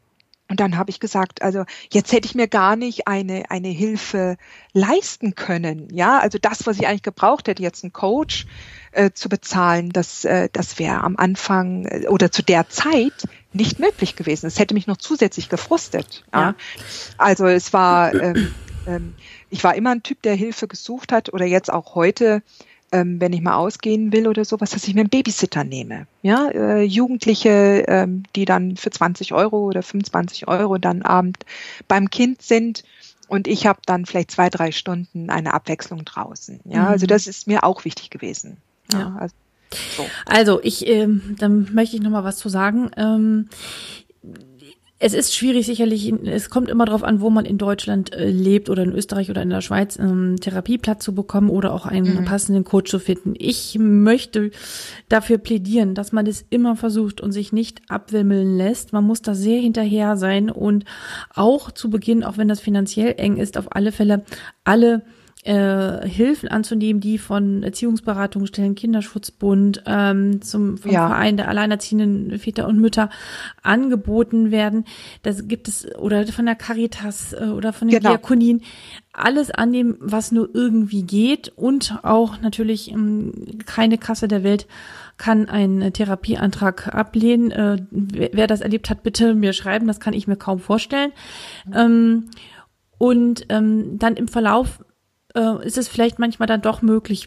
[0.50, 4.36] und dann habe ich gesagt, also jetzt hätte ich mir gar nicht eine, eine Hilfe
[4.72, 5.88] leisten können.
[5.92, 8.46] Ja, also das, was ich eigentlich gebraucht hätte, jetzt einen Coach
[8.92, 13.12] äh, zu bezahlen, das, äh, das wäre am Anfang äh, oder zu der Zeit
[13.52, 14.46] nicht möglich gewesen.
[14.46, 16.24] Es hätte mich noch zusätzlich gefrustet.
[16.32, 16.40] Ja.
[16.40, 16.54] ja.
[17.18, 18.54] Also es war, ähm,
[18.86, 19.14] ähm,
[19.48, 22.42] ich war immer ein Typ, der Hilfe gesucht hat oder jetzt auch heute
[22.92, 26.06] ähm, wenn ich mal ausgehen will oder sowas, dass ich mir einen Babysitter nehme.
[26.22, 31.38] Ja, äh, Jugendliche, ähm, die dann für 20 Euro oder 25 Euro dann Abend
[31.86, 32.82] beim Kind sind
[33.28, 36.60] und ich habe dann vielleicht zwei, drei Stunden eine Abwechslung draußen.
[36.64, 36.92] Ja, also mhm.
[36.92, 38.56] also das ist mir auch wichtig gewesen.
[38.92, 39.16] Ja, ja.
[39.18, 39.34] Also,
[39.96, 40.06] so.
[40.26, 42.90] also ich, ähm, dann möchte ich noch mal was zu sagen.
[42.96, 43.48] Ähm,
[45.02, 48.68] es ist schwierig sicherlich, es kommt immer darauf an, wo man in Deutschland äh, lebt
[48.68, 52.24] oder in Österreich oder in der Schweiz, ähm, Therapieplatz zu bekommen oder auch einen mhm.
[52.26, 53.32] passenden Coach zu finden.
[53.38, 54.50] Ich möchte
[55.08, 58.92] dafür plädieren, dass man das immer versucht und sich nicht abwimmeln lässt.
[58.92, 60.84] Man muss da sehr hinterher sein und
[61.34, 64.22] auch zu Beginn, auch wenn das finanziell eng ist, auf alle Fälle
[64.64, 65.02] alle
[65.44, 71.08] äh, Hilfen anzunehmen, die von Erziehungsberatungsstellen, Kinderschutzbund, ähm, zum vom ja.
[71.08, 73.08] Verein der alleinerziehenden Väter und Mütter
[73.62, 74.84] angeboten werden.
[75.22, 78.10] Das gibt es oder von der Caritas äh, oder von den genau.
[78.10, 78.62] Diakonien.
[79.12, 83.32] Alles annehmen, was nur irgendwie geht und auch natürlich ähm,
[83.64, 84.66] keine Kasse der Welt
[85.16, 87.50] kann einen Therapieantrag ablehnen.
[87.50, 89.86] Äh, wer, wer, das erlebt hat, bitte mir schreiben.
[89.86, 91.12] Das kann ich mir kaum vorstellen.
[91.66, 91.72] Mhm.
[91.76, 92.30] Ähm,
[92.98, 94.80] und ähm, dann im Verlauf
[95.34, 97.26] äh, ist es vielleicht manchmal dann doch möglich,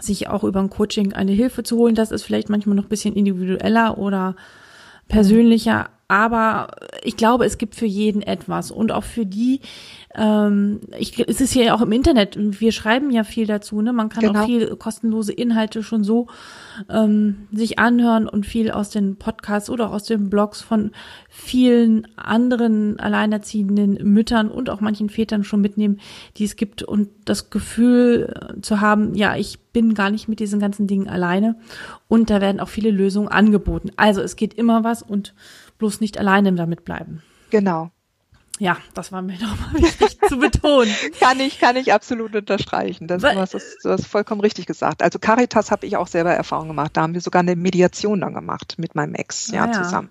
[0.00, 1.94] sich auch über ein Coaching eine Hilfe zu holen.
[1.94, 4.36] Das ist vielleicht manchmal noch ein bisschen individueller oder
[5.08, 5.90] persönlicher.
[6.08, 6.68] Aber
[7.02, 9.60] ich glaube, es gibt für jeden etwas und auch für die,
[10.14, 13.92] ähm, ich, es ist ja auch im Internet, wir schreiben ja viel dazu, ne?
[13.92, 14.40] Man kann genau.
[14.40, 16.28] auch viel kostenlose Inhalte schon so
[16.88, 20.92] ähm, sich anhören und viel aus den Podcasts oder auch aus den Blogs von
[21.28, 26.00] vielen anderen alleinerziehenden Müttern und auch manchen Vätern schon mitnehmen,
[26.38, 30.58] die es gibt und das Gefühl zu haben, ja, ich bin gar nicht mit diesen
[30.58, 31.56] ganzen Dingen alleine
[32.08, 33.90] und da werden auch viele Lösungen angeboten.
[33.96, 35.34] Also es geht immer was und
[35.78, 37.22] bloß nicht alleine damit bleiben.
[37.50, 37.90] Genau.
[38.58, 40.92] Ja, das war mir nochmal wichtig zu betonen.
[41.20, 43.06] kann ich, kann ich absolut unterstreichen.
[43.06, 45.02] Das, du, hast, du hast vollkommen richtig gesagt.
[45.02, 46.92] Also Caritas habe ich auch selber Erfahrung gemacht.
[46.94, 49.82] Da haben wir sogar eine Mediation dann gemacht mit meinem Ex, ja, ah, ja.
[49.82, 50.10] zusammen.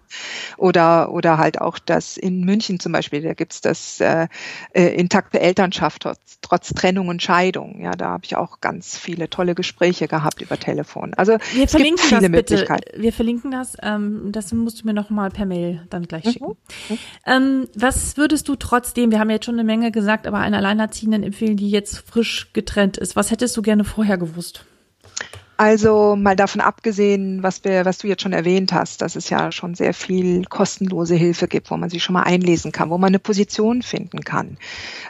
[0.57, 4.27] Oder, oder halt auch das in München zum Beispiel, da gibt's das äh,
[4.73, 7.81] äh, intakte Elternschaft trotz, trotz Trennung und Scheidung.
[7.81, 11.13] Ja, da habe ich auch ganz viele tolle Gespräche gehabt über Telefon.
[11.15, 13.01] Also wir es verlinken gibt viele das Möglichkeiten.
[13.01, 13.75] Wir verlinken das.
[13.81, 16.31] Ähm, das musst du mir nochmal per Mail dann gleich mhm.
[16.31, 16.57] schicken.
[16.89, 16.97] Mhm.
[17.25, 20.57] Ähm, was würdest würdest du trotzdem, wir haben jetzt schon eine Menge gesagt, aber einer
[20.57, 23.15] Alleinerziehenden empfehlen, die jetzt frisch getrennt ist?
[23.15, 24.63] Was hättest du gerne vorher gewusst?
[25.59, 29.51] Also mal davon abgesehen, was wir, was du jetzt schon erwähnt hast, dass es ja
[29.51, 33.07] schon sehr viel kostenlose Hilfe gibt, wo man sich schon mal einlesen kann, wo man
[33.07, 34.59] eine Position finden kann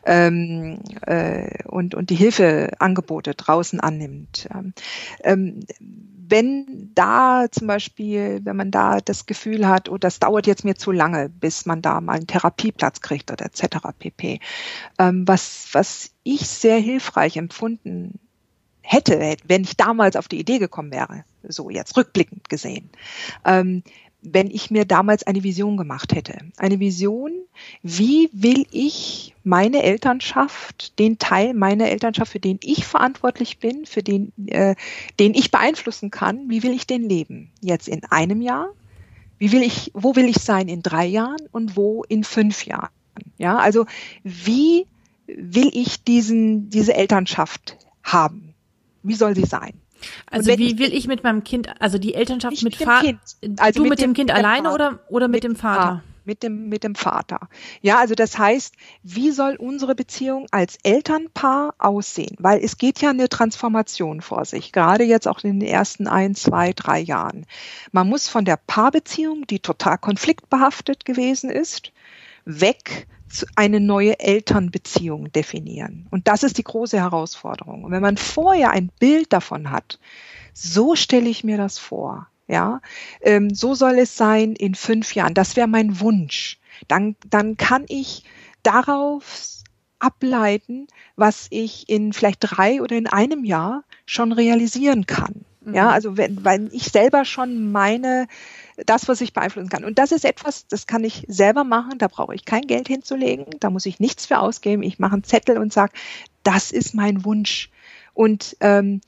[0.06, 4.48] ähm, äh, und und die Hilfeangebote draußen annimmt.
[5.22, 5.66] Ähm,
[6.30, 10.76] wenn da zum Beispiel, wenn man da das Gefühl hat, oh, das dauert jetzt mir
[10.76, 13.78] zu lange, bis man da mal einen Therapieplatz kriegt oder etc.
[13.98, 14.40] pp.
[15.00, 18.20] Ähm, was, was ich sehr hilfreich empfunden
[18.82, 22.90] hätte, wenn ich damals auf die Idee gekommen wäre, so jetzt rückblickend gesehen,
[23.46, 23.84] ähm,
[24.34, 26.38] wenn ich mir damals eine Vision gemacht hätte.
[26.58, 27.32] Eine Vision,
[27.84, 34.04] wie will ich meine Elternschaft, den Teil meiner Elternschaft, für den ich verantwortlich bin, für
[34.04, 34.76] den, äh,
[35.20, 37.52] den ich beeinflussen kann, wie will ich den leben?
[37.62, 38.70] Jetzt in einem Jahr?
[39.40, 42.90] Wie will ich, wo will ich sein in drei Jahren und wo in fünf Jahren?
[43.38, 43.86] Ja, also
[44.24, 44.86] wie
[45.28, 48.54] will ich diesen, diese Elternschaft haben?
[49.04, 49.74] Wie soll sie sein?
[50.30, 53.20] Also wie will ich mit meinem Kind, also die Elternschaft mit, mit Vater,
[53.58, 56.04] also du mit, mit dem, dem Kind alleine oder, oder mit, mit dem Vater?
[56.26, 57.48] Mit dem, mit dem Vater.
[57.82, 62.36] Ja, also das heißt, wie soll unsere Beziehung als Elternpaar aussehen?
[62.38, 66.36] Weil es geht ja eine Transformation vor sich, gerade jetzt auch in den ersten ein,
[66.36, 67.46] zwei, drei Jahren.
[67.94, 71.94] Man muss von der Paarbeziehung, die total konfliktbehaftet gewesen ist,
[72.44, 73.08] weg
[73.56, 76.08] eine neue Elternbeziehung definieren.
[76.12, 77.84] Und das ist die große Herausforderung.
[77.84, 80.00] Und wenn man vorher ein Bild davon hat,
[80.54, 82.82] so stelle ich mir das vor, ja,
[83.22, 85.34] ähm, so soll es sein in fünf Jahren.
[85.34, 86.60] Das wäre mein Wunsch.
[86.88, 88.24] Dann, dann kann ich
[88.64, 89.58] darauf
[90.00, 95.46] ableiten, was ich in vielleicht drei oder in einem Jahr schon realisieren kann.
[95.66, 95.90] Ja, mhm.
[95.90, 98.28] also wenn, weil ich selber schon meine
[98.86, 99.84] das, was ich beeinflussen kann.
[99.84, 103.46] Und das ist etwas, das kann ich selber machen, da brauche ich kein Geld hinzulegen,
[103.60, 104.84] da muss ich nichts für ausgeben.
[104.84, 105.94] Ich mache einen Zettel und sage,
[106.44, 107.70] das ist mein Wunsch.
[108.14, 109.02] Und ähm,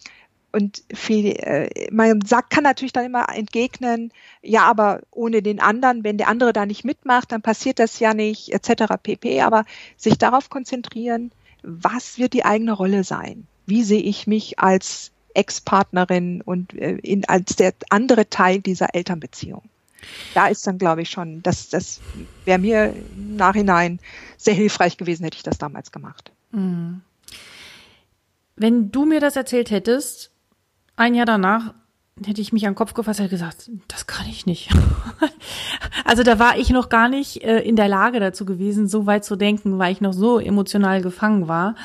[0.52, 6.04] und viel, äh, man sagt, kann natürlich dann immer entgegnen, ja, aber ohne den anderen,
[6.04, 8.96] wenn der andere da nicht mitmacht, dann passiert das ja nicht, etc.
[9.02, 9.42] pp.
[9.42, 13.46] Aber sich darauf konzentrieren, was wird die eigene Rolle sein?
[13.68, 19.64] Wie sehe ich mich als Ex-Partnerin und äh, in, als der andere Teil dieser Elternbeziehung.
[20.34, 22.00] Da ist dann, glaube ich, schon, das, das
[22.46, 24.00] wäre mir im Nachhinein
[24.38, 26.32] sehr hilfreich gewesen, hätte ich das damals gemacht.
[26.52, 27.02] Mhm.
[28.56, 30.32] Wenn du mir das erzählt hättest,
[30.96, 31.74] ein Jahr danach,
[32.26, 34.70] hätte ich mich am Kopf gefasst und gesagt, das kann ich nicht.
[36.06, 39.26] also da war ich noch gar nicht äh, in der Lage dazu gewesen, so weit
[39.26, 41.76] zu denken, weil ich noch so emotional gefangen war,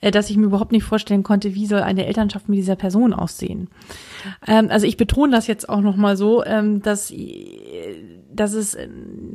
[0.00, 3.12] äh, dass ich mir überhaupt nicht vorstellen konnte, wie soll eine Elternschaft mit dieser Person
[3.12, 3.68] aussehen.
[4.46, 7.12] Ähm, also ich betone das jetzt auch noch mal so, ähm, dass
[8.34, 8.76] dass es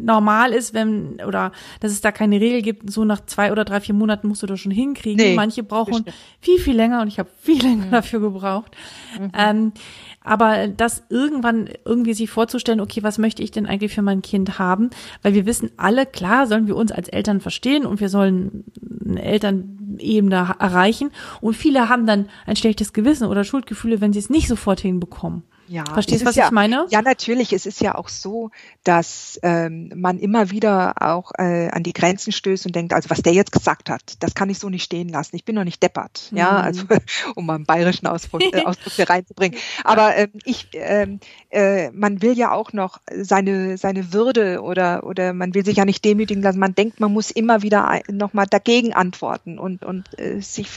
[0.02, 3.80] normal ist, wenn oder dass es da keine Regel gibt, so nach zwei oder drei,
[3.80, 5.18] vier Monaten musst du das schon hinkriegen.
[5.24, 6.16] Nee, Manche brauchen bestimmt.
[6.42, 7.92] viel, viel länger und ich habe viel länger mhm.
[7.92, 8.76] dafür gebraucht.
[9.18, 9.32] Mhm.
[9.34, 9.72] Ähm,
[10.22, 14.60] aber das irgendwann irgendwie sich vorzustellen, okay, was möchte ich denn eigentlich für mein Kind
[14.60, 14.90] haben?
[15.22, 18.66] Weil wir wissen alle, klar sollen wir uns als Eltern verstehen und wir sollen
[19.08, 21.12] eine Elternebene erreichen.
[21.42, 25.44] Und viele haben dann ein schlechtes Gewissen oder Schuldgefühle, wenn sie es nicht sofort hinbekommen.
[25.70, 26.88] Ja, Verstehst du, was ja, ich meine?
[26.90, 27.54] Ja, natürlich.
[27.54, 28.50] Es ist ja auch so,
[28.84, 33.22] dass ähm, man immer wieder auch äh, an die Grenzen stößt und denkt, also was
[33.22, 35.36] der jetzt gesagt hat, das kann ich so nicht stehen lassen.
[35.36, 36.30] Ich bin noch nicht deppert.
[36.32, 36.38] Mhm.
[36.40, 36.86] Ja, also
[37.36, 39.60] um mal einen bayerischen Ausdruck, äh, Ausdruck hier reinzubringen.
[39.84, 41.20] Aber ähm, ich, ähm,
[41.52, 45.86] äh, man will ja auch noch seine seine Würde oder oder man will sich ja
[45.86, 46.58] nicht demütigen lassen.
[46.58, 50.68] Man denkt, man muss immer wieder nochmal dagegen antworten und und äh, sich,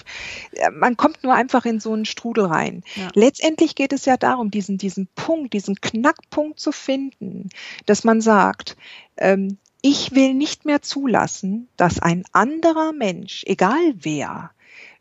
[0.52, 2.82] äh, man kommt nur einfach in so einen Strudel rein.
[2.94, 3.08] Ja.
[3.14, 7.48] Letztendlich geht es ja darum, diesen diesen Punkt, diesen Knackpunkt zu finden,
[7.86, 8.76] dass man sagt,
[9.16, 14.52] ähm, ich will nicht mehr zulassen, dass ein anderer Mensch, egal wer,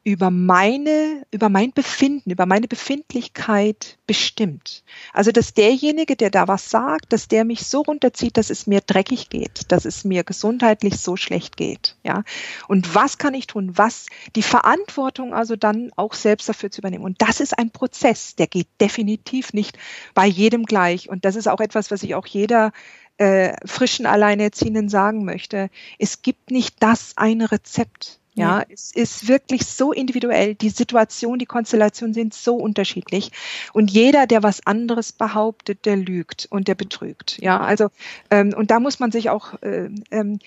[0.04, 4.84] über meine, über mein Befinden, über meine Befindlichkeit bestimmt.
[5.14, 8.82] Also, dass derjenige, der da was sagt, dass der mich so runterzieht, dass es mir
[8.82, 12.24] dreckig geht, dass es mir gesundheitlich so schlecht geht, ja.
[12.68, 13.78] Und was kann ich tun?
[13.78, 17.06] Was, die Verantwortung also dann auch selbst dafür zu übernehmen.
[17.06, 19.78] Und das ist ein Prozess, der geht definitiv nicht
[20.16, 21.10] bei jedem gleich.
[21.10, 22.72] Und das ist auch etwas, was ich auch jeder
[23.18, 25.70] äh, frischen Alleinerziehenden sagen möchte.
[26.00, 28.21] Es gibt nicht das eine Rezept.
[28.34, 30.56] Ja, ja, es ist wirklich so individuell.
[30.56, 33.32] Die Situation, die Konstellationen sind so unterschiedlich.
[33.74, 37.38] Und jeder, der was anderes behauptet, der lügt und der betrügt.
[37.42, 37.90] Ja, also,
[38.30, 40.40] ähm, und da muss man sich auch äh, ähm,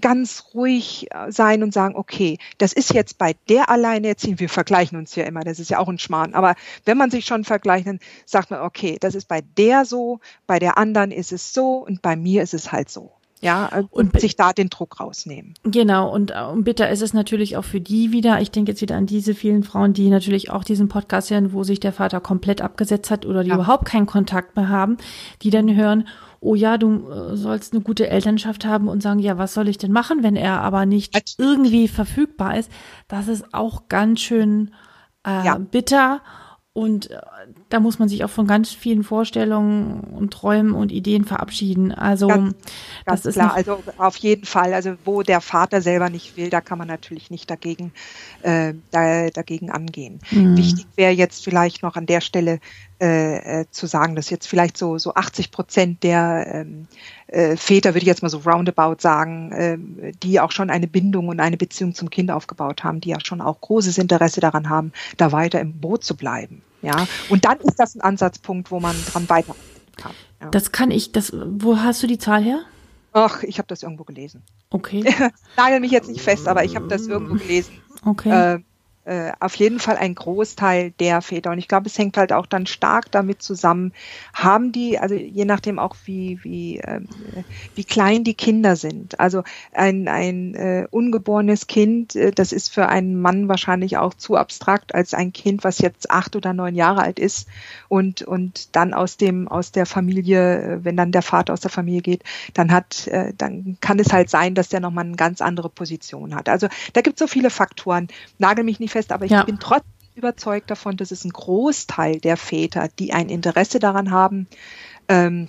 [0.00, 4.98] ganz ruhig äh, sein und sagen, okay, das ist jetzt bei der Alleinerziehenden, wir vergleichen
[4.98, 7.86] uns ja immer, das ist ja auch ein Schmarrn, aber wenn man sich schon vergleicht,
[7.86, 11.84] dann sagt man, okay, das ist bei der so, bei der anderen ist es so
[11.86, 13.12] und bei mir ist es halt so.
[13.42, 15.54] Ja, und, und sich da den Druck rausnehmen.
[15.62, 18.80] Genau, und, äh, und bitter ist es natürlich auch für die wieder, ich denke jetzt
[18.80, 22.20] wieder an diese vielen Frauen, die natürlich auch diesen Podcast hören, wo sich der Vater
[22.20, 23.56] komplett abgesetzt hat oder die ja.
[23.56, 24.96] überhaupt keinen Kontakt mehr haben,
[25.42, 26.08] die dann hören,
[26.40, 29.78] oh ja, du äh, sollst eine gute Elternschaft haben und sagen, ja, was soll ich
[29.78, 32.70] denn machen, wenn er aber nicht irgendwie verfügbar ist.
[33.08, 34.72] Das ist auch ganz schön
[35.26, 35.58] äh, ja.
[35.58, 36.22] bitter.
[36.76, 37.16] Und äh,
[37.70, 41.90] da muss man sich auch von ganz vielen Vorstellungen und Träumen und Ideen verabschieden.
[41.90, 42.54] Also ganz,
[43.06, 43.54] ganz das ist klar.
[43.54, 44.74] Also auf jeden Fall.
[44.74, 47.92] Also wo der Vater selber nicht will, da kann man natürlich nicht dagegen
[48.42, 50.18] äh, da, dagegen angehen.
[50.30, 50.58] Mhm.
[50.58, 52.60] Wichtig wäre jetzt vielleicht noch an der Stelle
[53.00, 56.88] äh, äh, zu sagen, dass jetzt vielleicht so so 80 Prozent der ähm,
[57.28, 61.28] äh, Väter, würde ich jetzt mal so roundabout sagen, äh, die auch schon eine Bindung
[61.28, 64.92] und eine Beziehung zum Kind aufgebaut haben, die ja schon auch großes Interesse daran haben,
[65.16, 66.62] da weiter im Boot zu bleiben.
[66.82, 69.54] Ja, und dann ist das ein Ansatzpunkt, wo man dran weiter
[69.96, 70.12] kann.
[70.40, 70.50] Ja.
[70.50, 72.60] Das kann ich, das, wo hast du die Zahl her?
[73.12, 74.42] Ach, ich habe das irgendwo gelesen.
[74.70, 75.02] Okay.
[75.56, 77.80] Nagel mich jetzt nicht fest, aber ich habe das irgendwo gelesen.
[78.04, 78.54] Okay.
[78.56, 78.58] Äh,
[79.06, 81.52] äh, auf jeden Fall ein Großteil der Väter.
[81.52, 83.92] Und ich glaube, es hängt halt auch dann stark damit zusammen,
[84.34, 87.00] haben die, also je nachdem auch wie, wie, äh,
[87.76, 89.20] wie klein die Kinder sind.
[89.20, 94.36] Also ein, ein äh, ungeborenes Kind, äh, das ist für einen Mann wahrscheinlich auch zu
[94.36, 97.46] abstrakt als ein Kind, was jetzt acht oder neun Jahre alt ist
[97.88, 101.70] und, und dann aus dem, aus der Familie, äh, wenn dann der Vater aus der
[101.70, 105.40] Familie geht, dann hat, äh, dann kann es halt sein, dass der nochmal eine ganz
[105.40, 106.48] andere Position hat.
[106.48, 108.08] Also da gibt es so viele Faktoren.
[108.38, 109.44] Nagel mich nicht fest, aber ich ja.
[109.44, 114.46] bin trotzdem überzeugt davon, dass es ein Großteil der Väter, die ein Interesse daran haben,
[115.08, 115.48] ähm,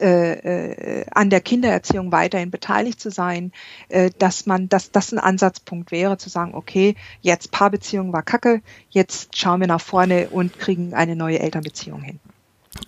[0.00, 0.32] äh,
[1.00, 3.52] äh, an der Kindererziehung weiterhin beteiligt zu sein,
[3.88, 8.62] äh, dass man, dass das ein Ansatzpunkt wäre, zu sagen, okay, jetzt Paarbeziehung war Kacke,
[8.90, 12.18] jetzt schauen wir nach vorne und kriegen eine neue Elternbeziehung hin.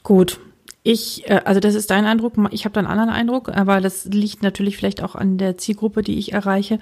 [0.02, 0.40] Gut,
[0.86, 4.04] ich, äh, also das ist dein Eindruck, ich habe da einen anderen Eindruck, aber das
[4.04, 6.78] liegt natürlich vielleicht auch an der Zielgruppe, die ich erreiche.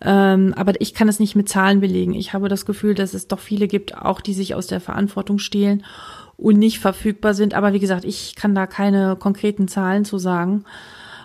[0.00, 2.14] Ähm, aber ich kann es nicht mit Zahlen belegen.
[2.14, 5.38] Ich habe das Gefühl, dass es doch viele gibt, auch die sich aus der Verantwortung
[5.38, 5.84] stehlen
[6.36, 7.54] und nicht verfügbar sind.
[7.54, 10.64] Aber wie gesagt, ich kann da keine konkreten Zahlen zu sagen.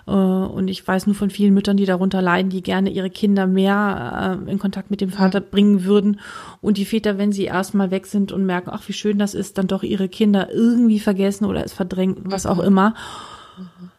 [0.08, 3.48] Äh, und ich weiß nur von vielen Müttern, die darunter leiden, die gerne ihre Kinder
[3.48, 6.20] mehr äh, in Kontakt mit dem Vater bringen würden.
[6.62, 9.58] Und die Väter, wenn sie erstmal weg sind und merken, ach, wie schön das ist,
[9.58, 12.68] dann doch ihre Kinder irgendwie vergessen oder es verdrängt, was auch mhm.
[12.68, 12.94] immer.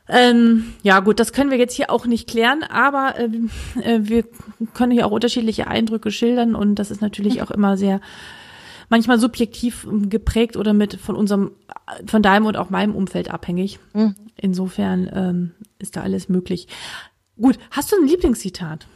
[0.08, 4.24] Ähm, ja gut, das können wir jetzt hier auch nicht klären, aber äh, wir
[4.72, 8.00] können hier auch unterschiedliche Eindrücke schildern und das ist natürlich auch immer sehr
[8.88, 11.52] manchmal subjektiv geprägt oder mit von unserem,
[12.06, 13.78] von deinem und auch meinem Umfeld abhängig.
[13.92, 14.14] Mhm.
[14.36, 16.68] Insofern ähm, ist da alles möglich.
[17.40, 18.86] Gut, hast du ein Lieblingszitat?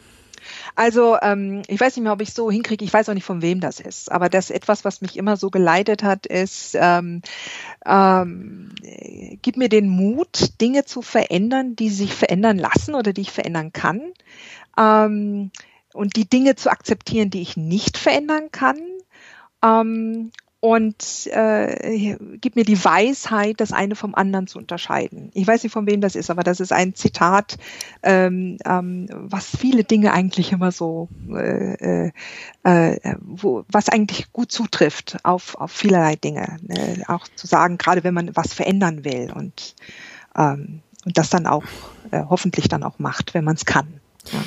[0.75, 2.85] Also ähm, ich weiß nicht mehr, ob ich so hinkriege.
[2.85, 4.11] Ich weiß auch nicht, von wem das ist.
[4.11, 7.23] Aber das etwas, was mich immer so geleitet hat, ist, ähm,
[7.85, 8.71] ähm,
[9.43, 13.73] gib mir den Mut, Dinge zu verändern, die sich verändern lassen oder die ich verändern
[13.73, 14.01] kann.
[14.79, 15.51] Ähm,
[15.93, 18.79] und die Dinge zu akzeptieren, die ich nicht verändern kann.
[19.63, 25.31] Ähm, und äh, gib mir die Weisheit, das eine vom anderen zu unterscheiden.
[25.33, 27.57] Ich weiß nicht, von wem das ist, aber das ist ein Zitat,
[28.03, 32.13] ähm, ähm, was viele Dinge eigentlich immer so, äh, äh,
[32.63, 36.59] äh, wo, was eigentlich gut zutrifft auf, auf vielerlei Dinge.
[36.61, 37.05] Ne?
[37.09, 39.75] Auch zu sagen, gerade wenn man was verändern will und,
[40.37, 41.65] ähm, und das dann auch
[42.11, 44.01] äh, hoffentlich dann auch macht, wenn man es kann.
[44.31, 44.41] Ja.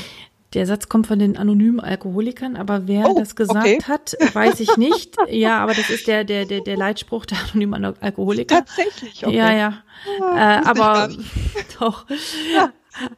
[0.53, 3.79] Der Satz kommt von den anonymen Alkoholikern, aber wer oh, das gesagt okay.
[3.87, 5.17] hat, weiß ich nicht.
[5.29, 8.63] ja, aber das ist der, der, der, der Leitspruch der anonymen Alkoholiker.
[8.65, 9.35] Tatsächlich, okay.
[9.35, 9.83] Ja, ja.
[10.19, 11.09] Oh, äh, aber
[11.79, 12.05] doch.
[12.53, 12.71] Ja.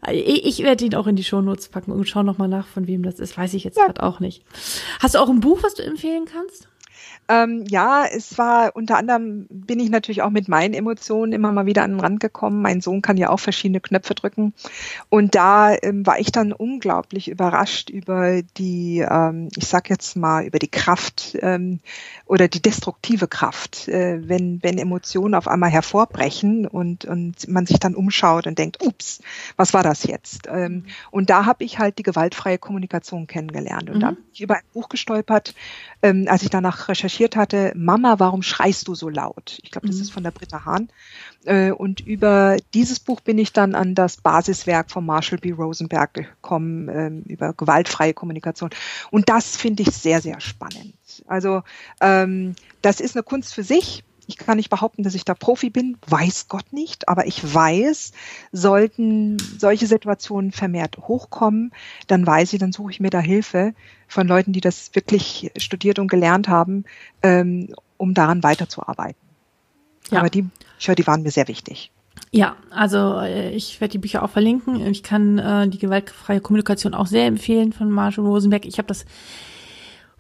[0.10, 3.04] Ich, ich werde ihn auch in die Shownotes packen und schau nochmal nach, von wem
[3.04, 3.38] das ist.
[3.38, 3.88] Weiß ich jetzt ja.
[3.88, 4.44] gerade auch nicht.
[5.02, 6.70] Hast du auch ein Buch, was du empfehlen kannst?
[7.28, 11.66] Ähm, ja, es war unter anderem bin ich natürlich auch mit meinen Emotionen immer mal
[11.66, 12.62] wieder an den Rand gekommen.
[12.62, 14.54] Mein Sohn kann ja auch verschiedene Knöpfe drücken.
[15.10, 20.46] Und da ähm, war ich dann unglaublich überrascht über die, ähm, ich sag jetzt mal,
[20.46, 21.80] über die Kraft ähm,
[22.26, 27.80] oder die destruktive Kraft, äh, wenn, wenn Emotionen auf einmal hervorbrechen und, und man sich
[27.80, 29.22] dann umschaut und denkt, ups,
[29.56, 30.48] was war das jetzt?
[30.48, 33.90] Ähm, und da habe ich halt die gewaltfreie Kommunikation kennengelernt.
[33.90, 34.02] Und mhm.
[34.02, 35.56] da bin ich über ein Buch gestolpert,
[36.06, 39.58] ähm, als ich danach recherchiert hatte, Mama, warum schreist du so laut?
[39.64, 40.02] Ich glaube, das mhm.
[40.04, 40.90] ist von der Britta Hahn.
[41.46, 45.52] Äh, und über dieses Buch bin ich dann an das Basiswerk von Marshall B.
[45.52, 48.70] Rosenberg gekommen, äh, über gewaltfreie Kommunikation.
[49.10, 50.94] Und das finde ich sehr, sehr spannend.
[51.26, 51.64] Also
[52.02, 54.04] ähm, das ist eine Kunst für sich.
[54.28, 58.12] Ich kann nicht behaupten, dass ich da Profi bin, weiß Gott nicht, aber ich weiß,
[58.52, 61.72] sollten solche Situationen vermehrt hochkommen,
[62.08, 63.74] dann weiß ich, dann suche ich mir da Hilfe
[64.08, 66.86] von Leuten, die das wirklich studiert und gelernt haben,
[67.22, 69.22] ähm, um daran weiterzuarbeiten.
[70.12, 70.20] Ja.
[70.20, 70.44] Aber die
[70.78, 71.92] Bücher, die waren mir sehr wichtig.
[72.32, 74.86] Ja, also äh, ich werde die Bücher auch verlinken.
[74.88, 78.66] Ich kann äh, die gewaltfreie Kommunikation auch sehr empfehlen von Marshall Rosenberg.
[78.66, 79.06] Ich habe das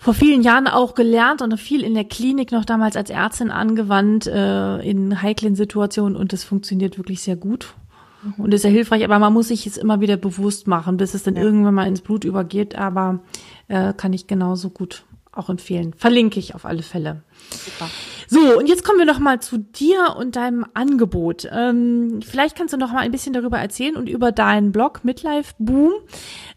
[0.06, 4.28] vor vielen Jahren auch gelernt und viel in der Klinik noch damals als Ärztin angewandt
[4.28, 7.74] äh, in heiklen Situationen und das funktioniert wirklich sehr gut
[8.22, 8.44] mhm.
[8.44, 9.04] und ist sehr hilfreich.
[9.04, 11.42] Aber man muss sich es immer wieder bewusst machen, bis es dann ja.
[11.42, 12.76] irgendwann mal ins Blut übergeht.
[12.76, 13.22] Aber
[13.68, 15.94] äh, kann ich genauso gut auch empfehlen.
[15.94, 17.22] Verlinke ich auf alle Fälle.
[17.52, 17.90] Super.
[18.28, 21.48] So, und jetzt kommen wir noch mal zu dir und deinem Angebot.
[21.52, 25.54] Ähm, vielleicht kannst du noch mal ein bisschen darüber erzählen und über deinen Blog Midlife
[25.60, 25.94] Boom,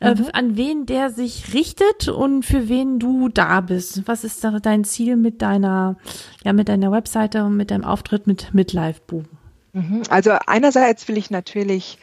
[0.01, 0.27] äh, mhm.
[0.33, 4.03] an wen der sich richtet und für wen du da bist.
[4.07, 5.97] Was ist da dein Ziel mit deiner,
[6.45, 9.27] ja, mit deiner Webseite und mit deinem Auftritt mit Midlife Boom?
[9.75, 10.03] Mhm.
[10.09, 11.99] Also einerseits will ich natürlich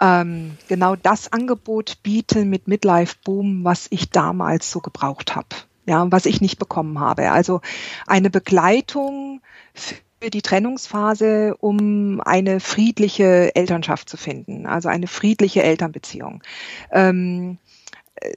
[0.00, 5.48] ähm, genau das Angebot bieten mit Midlife Boom, was ich damals so gebraucht habe
[5.88, 7.32] ja, was ich nicht bekommen habe.
[7.32, 7.60] Also
[8.06, 9.40] eine Begleitung
[9.74, 16.42] für die Trennungsphase, um eine friedliche Elternschaft zu finden, also eine friedliche Elternbeziehung.
[16.92, 17.58] Ähm,
[18.16, 18.32] äh,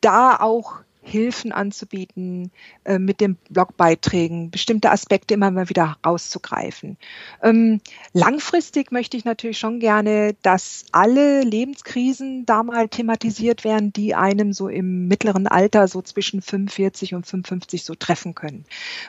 [0.00, 0.76] da auch
[1.10, 2.50] Hilfen anzubieten,
[2.84, 6.96] äh, mit den Blogbeiträgen bestimmte Aspekte immer mal wieder rauszugreifen.
[7.42, 7.80] Ähm,
[8.12, 14.52] langfristig möchte ich natürlich schon gerne, dass alle Lebenskrisen da mal thematisiert werden, die einem
[14.52, 18.64] so im mittleren Alter so zwischen 45 und 55 so treffen können.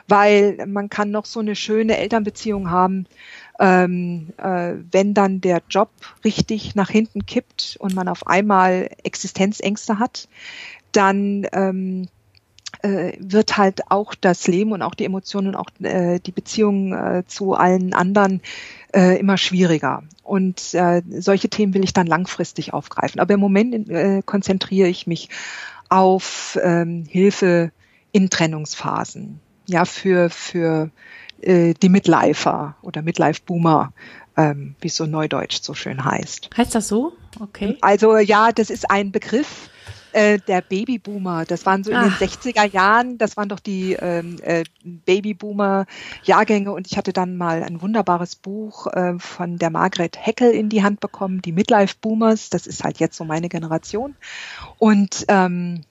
[0.08, 3.06] Weil man kann noch so eine schöne Elternbeziehung haben,
[3.60, 5.90] ähm, äh, wenn dann der Job
[6.24, 10.28] richtig nach hinten kippt und man auf einmal Existenzängste hat,
[10.92, 12.08] dann ähm,
[12.82, 16.92] äh, wird halt auch das Leben und auch die Emotionen und auch äh, die Beziehung
[16.92, 18.40] äh, zu allen anderen
[18.94, 20.02] äh, immer schwieriger.
[20.22, 23.20] Und äh, solche Themen will ich dann langfristig aufgreifen.
[23.20, 25.28] Aber im Moment äh, konzentriere ich mich
[25.88, 27.70] auf ähm, Hilfe
[28.12, 29.40] in Trennungsphasen.
[29.68, 30.90] Ja, für, für
[31.40, 33.92] äh, die Midlifer oder Midlife-Boomer,
[34.36, 36.50] ähm, wie es so neudeutsch so schön heißt.
[36.56, 37.12] Heißt das so?
[37.40, 37.76] Okay.
[37.80, 39.70] Also ja, das ist ein Begriff,
[40.12, 42.18] äh, der Babyboomer, das waren so in Ach.
[42.18, 46.72] den 60er Jahren, das waren doch die ähm, äh, Babyboomer-Jahrgänge.
[46.72, 50.82] Und ich hatte dann mal ein wunderbares Buch äh, von der Margret Heckel in die
[50.82, 54.14] Hand bekommen, die Midlife Boomers, das ist halt jetzt so meine Generation.
[54.78, 55.84] Und ähm,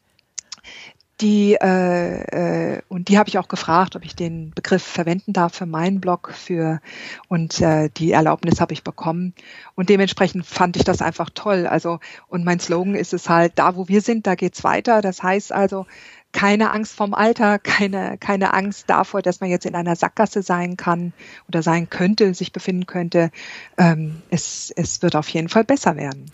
[1.22, 5.54] die äh, äh, und die habe ich auch gefragt, ob ich den Begriff verwenden darf
[5.54, 6.82] für meinen Blog für
[7.28, 9.34] und äh, die Erlaubnis habe ich bekommen
[9.76, 11.68] und dementsprechend fand ich das einfach toll.
[11.68, 15.02] Also und mein Slogan ist es halt: Da, wo wir sind, da geht's weiter.
[15.02, 15.86] Das heißt also
[16.32, 20.78] keine Angst vom Alter, keine, keine Angst davor, dass man jetzt in einer Sackgasse sein
[20.78, 21.14] kann
[21.48, 23.32] oder sein könnte, sich befinden könnte.
[23.78, 26.30] Ähm, es, es wird auf jeden Fall besser werden.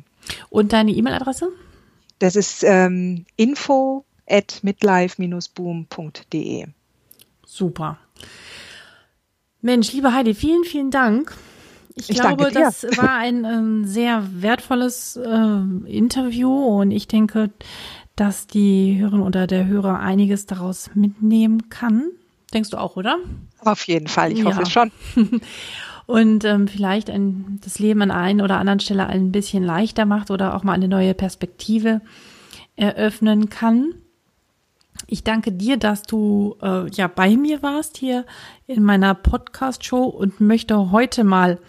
[0.50, 1.50] Und deine E-Mail-Adresse?
[2.20, 6.68] Das ist ähm, info at midlife-boom.de.
[7.46, 7.98] Super.
[9.62, 11.34] Mensch, liebe Heidi, vielen, vielen Dank
[11.96, 17.52] ich, ich glaube, das war ein ähm, sehr wertvolles äh, Interview und ich denke,
[18.16, 22.10] dass die Hörerin oder der Hörer einiges daraus mitnehmen kann.
[22.54, 23.18] Denkst du auch, oder?
[23.60, 24.46] Auf jeden Fall, ich ja.
[24.46, 24.92] hoffe schon.
[26.06, 30.32] und ähm, vielleicht ein, das Leben an einer oder anderen Stelle ein bisschen leichter macht
[30.32, 32.02] oder auch mal eine neue Perspektive
[32.76, 33.94] eröffnen kann.
[35.08, 38.26] Ich danke dir, dass du äh, ja bei mir warst hier
[38.68, 41.60] in meiner Podcast-Show und möchte heute mal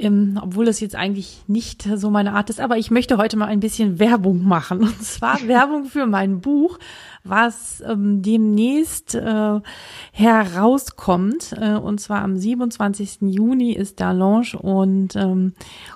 [0.00, 3.46] ähm, obwohl das jetzt eigentlich nicht so meine Art ist, aber ich möchte heute mal
[3.46, 4.80] ein bisschen Werbung machen.
[4.80, 6.78] Und zwar Werbung für mein Buch,
[7.22, 9.60] was ähm, demnächst äh,
[10.12, 11.54] herauskommt.
[11.60, 13.18] Äh, und zwar am 27.
[13.22, 15.52] Juni ist da Launch und ähm,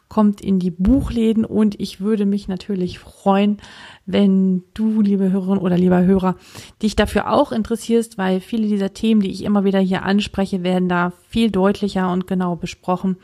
[0.09, 1.45] kommt in die Buchläden.
[1.45, 3.59] Und ich würde mich natürlich freuen,
[4.07, 6.37] wenn du, liebe Hörerin oder lieber Hörer,
[6.83, 10.89] dich dafür auch interessierst, weil viele dieser Themen, die ich immer wieder hier anspreche, werden
[10.89, 13.16] da viel deutlicher und genau besprochen.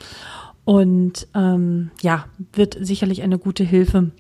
[0.65, 4.11] Und ähm, ja, wird sicherlich eine gute Hilfe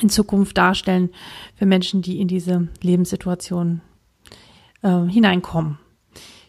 [0.00, 1.10] in Zukunft darstellen
[1.54, 3.80] für Menschen, die in diese Lebenssituation
[4.82, 5.78] äh, hineinkommen.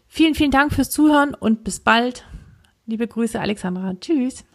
[0.08, 2.26] Vielen, vielen Dank fürs Zuhören und bis bald.
[2.86, 3.94] Liebe Grüße, Alexandra.
[4.00, 4.46] Tschüss.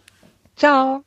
[0.56, 1.04] Ciao.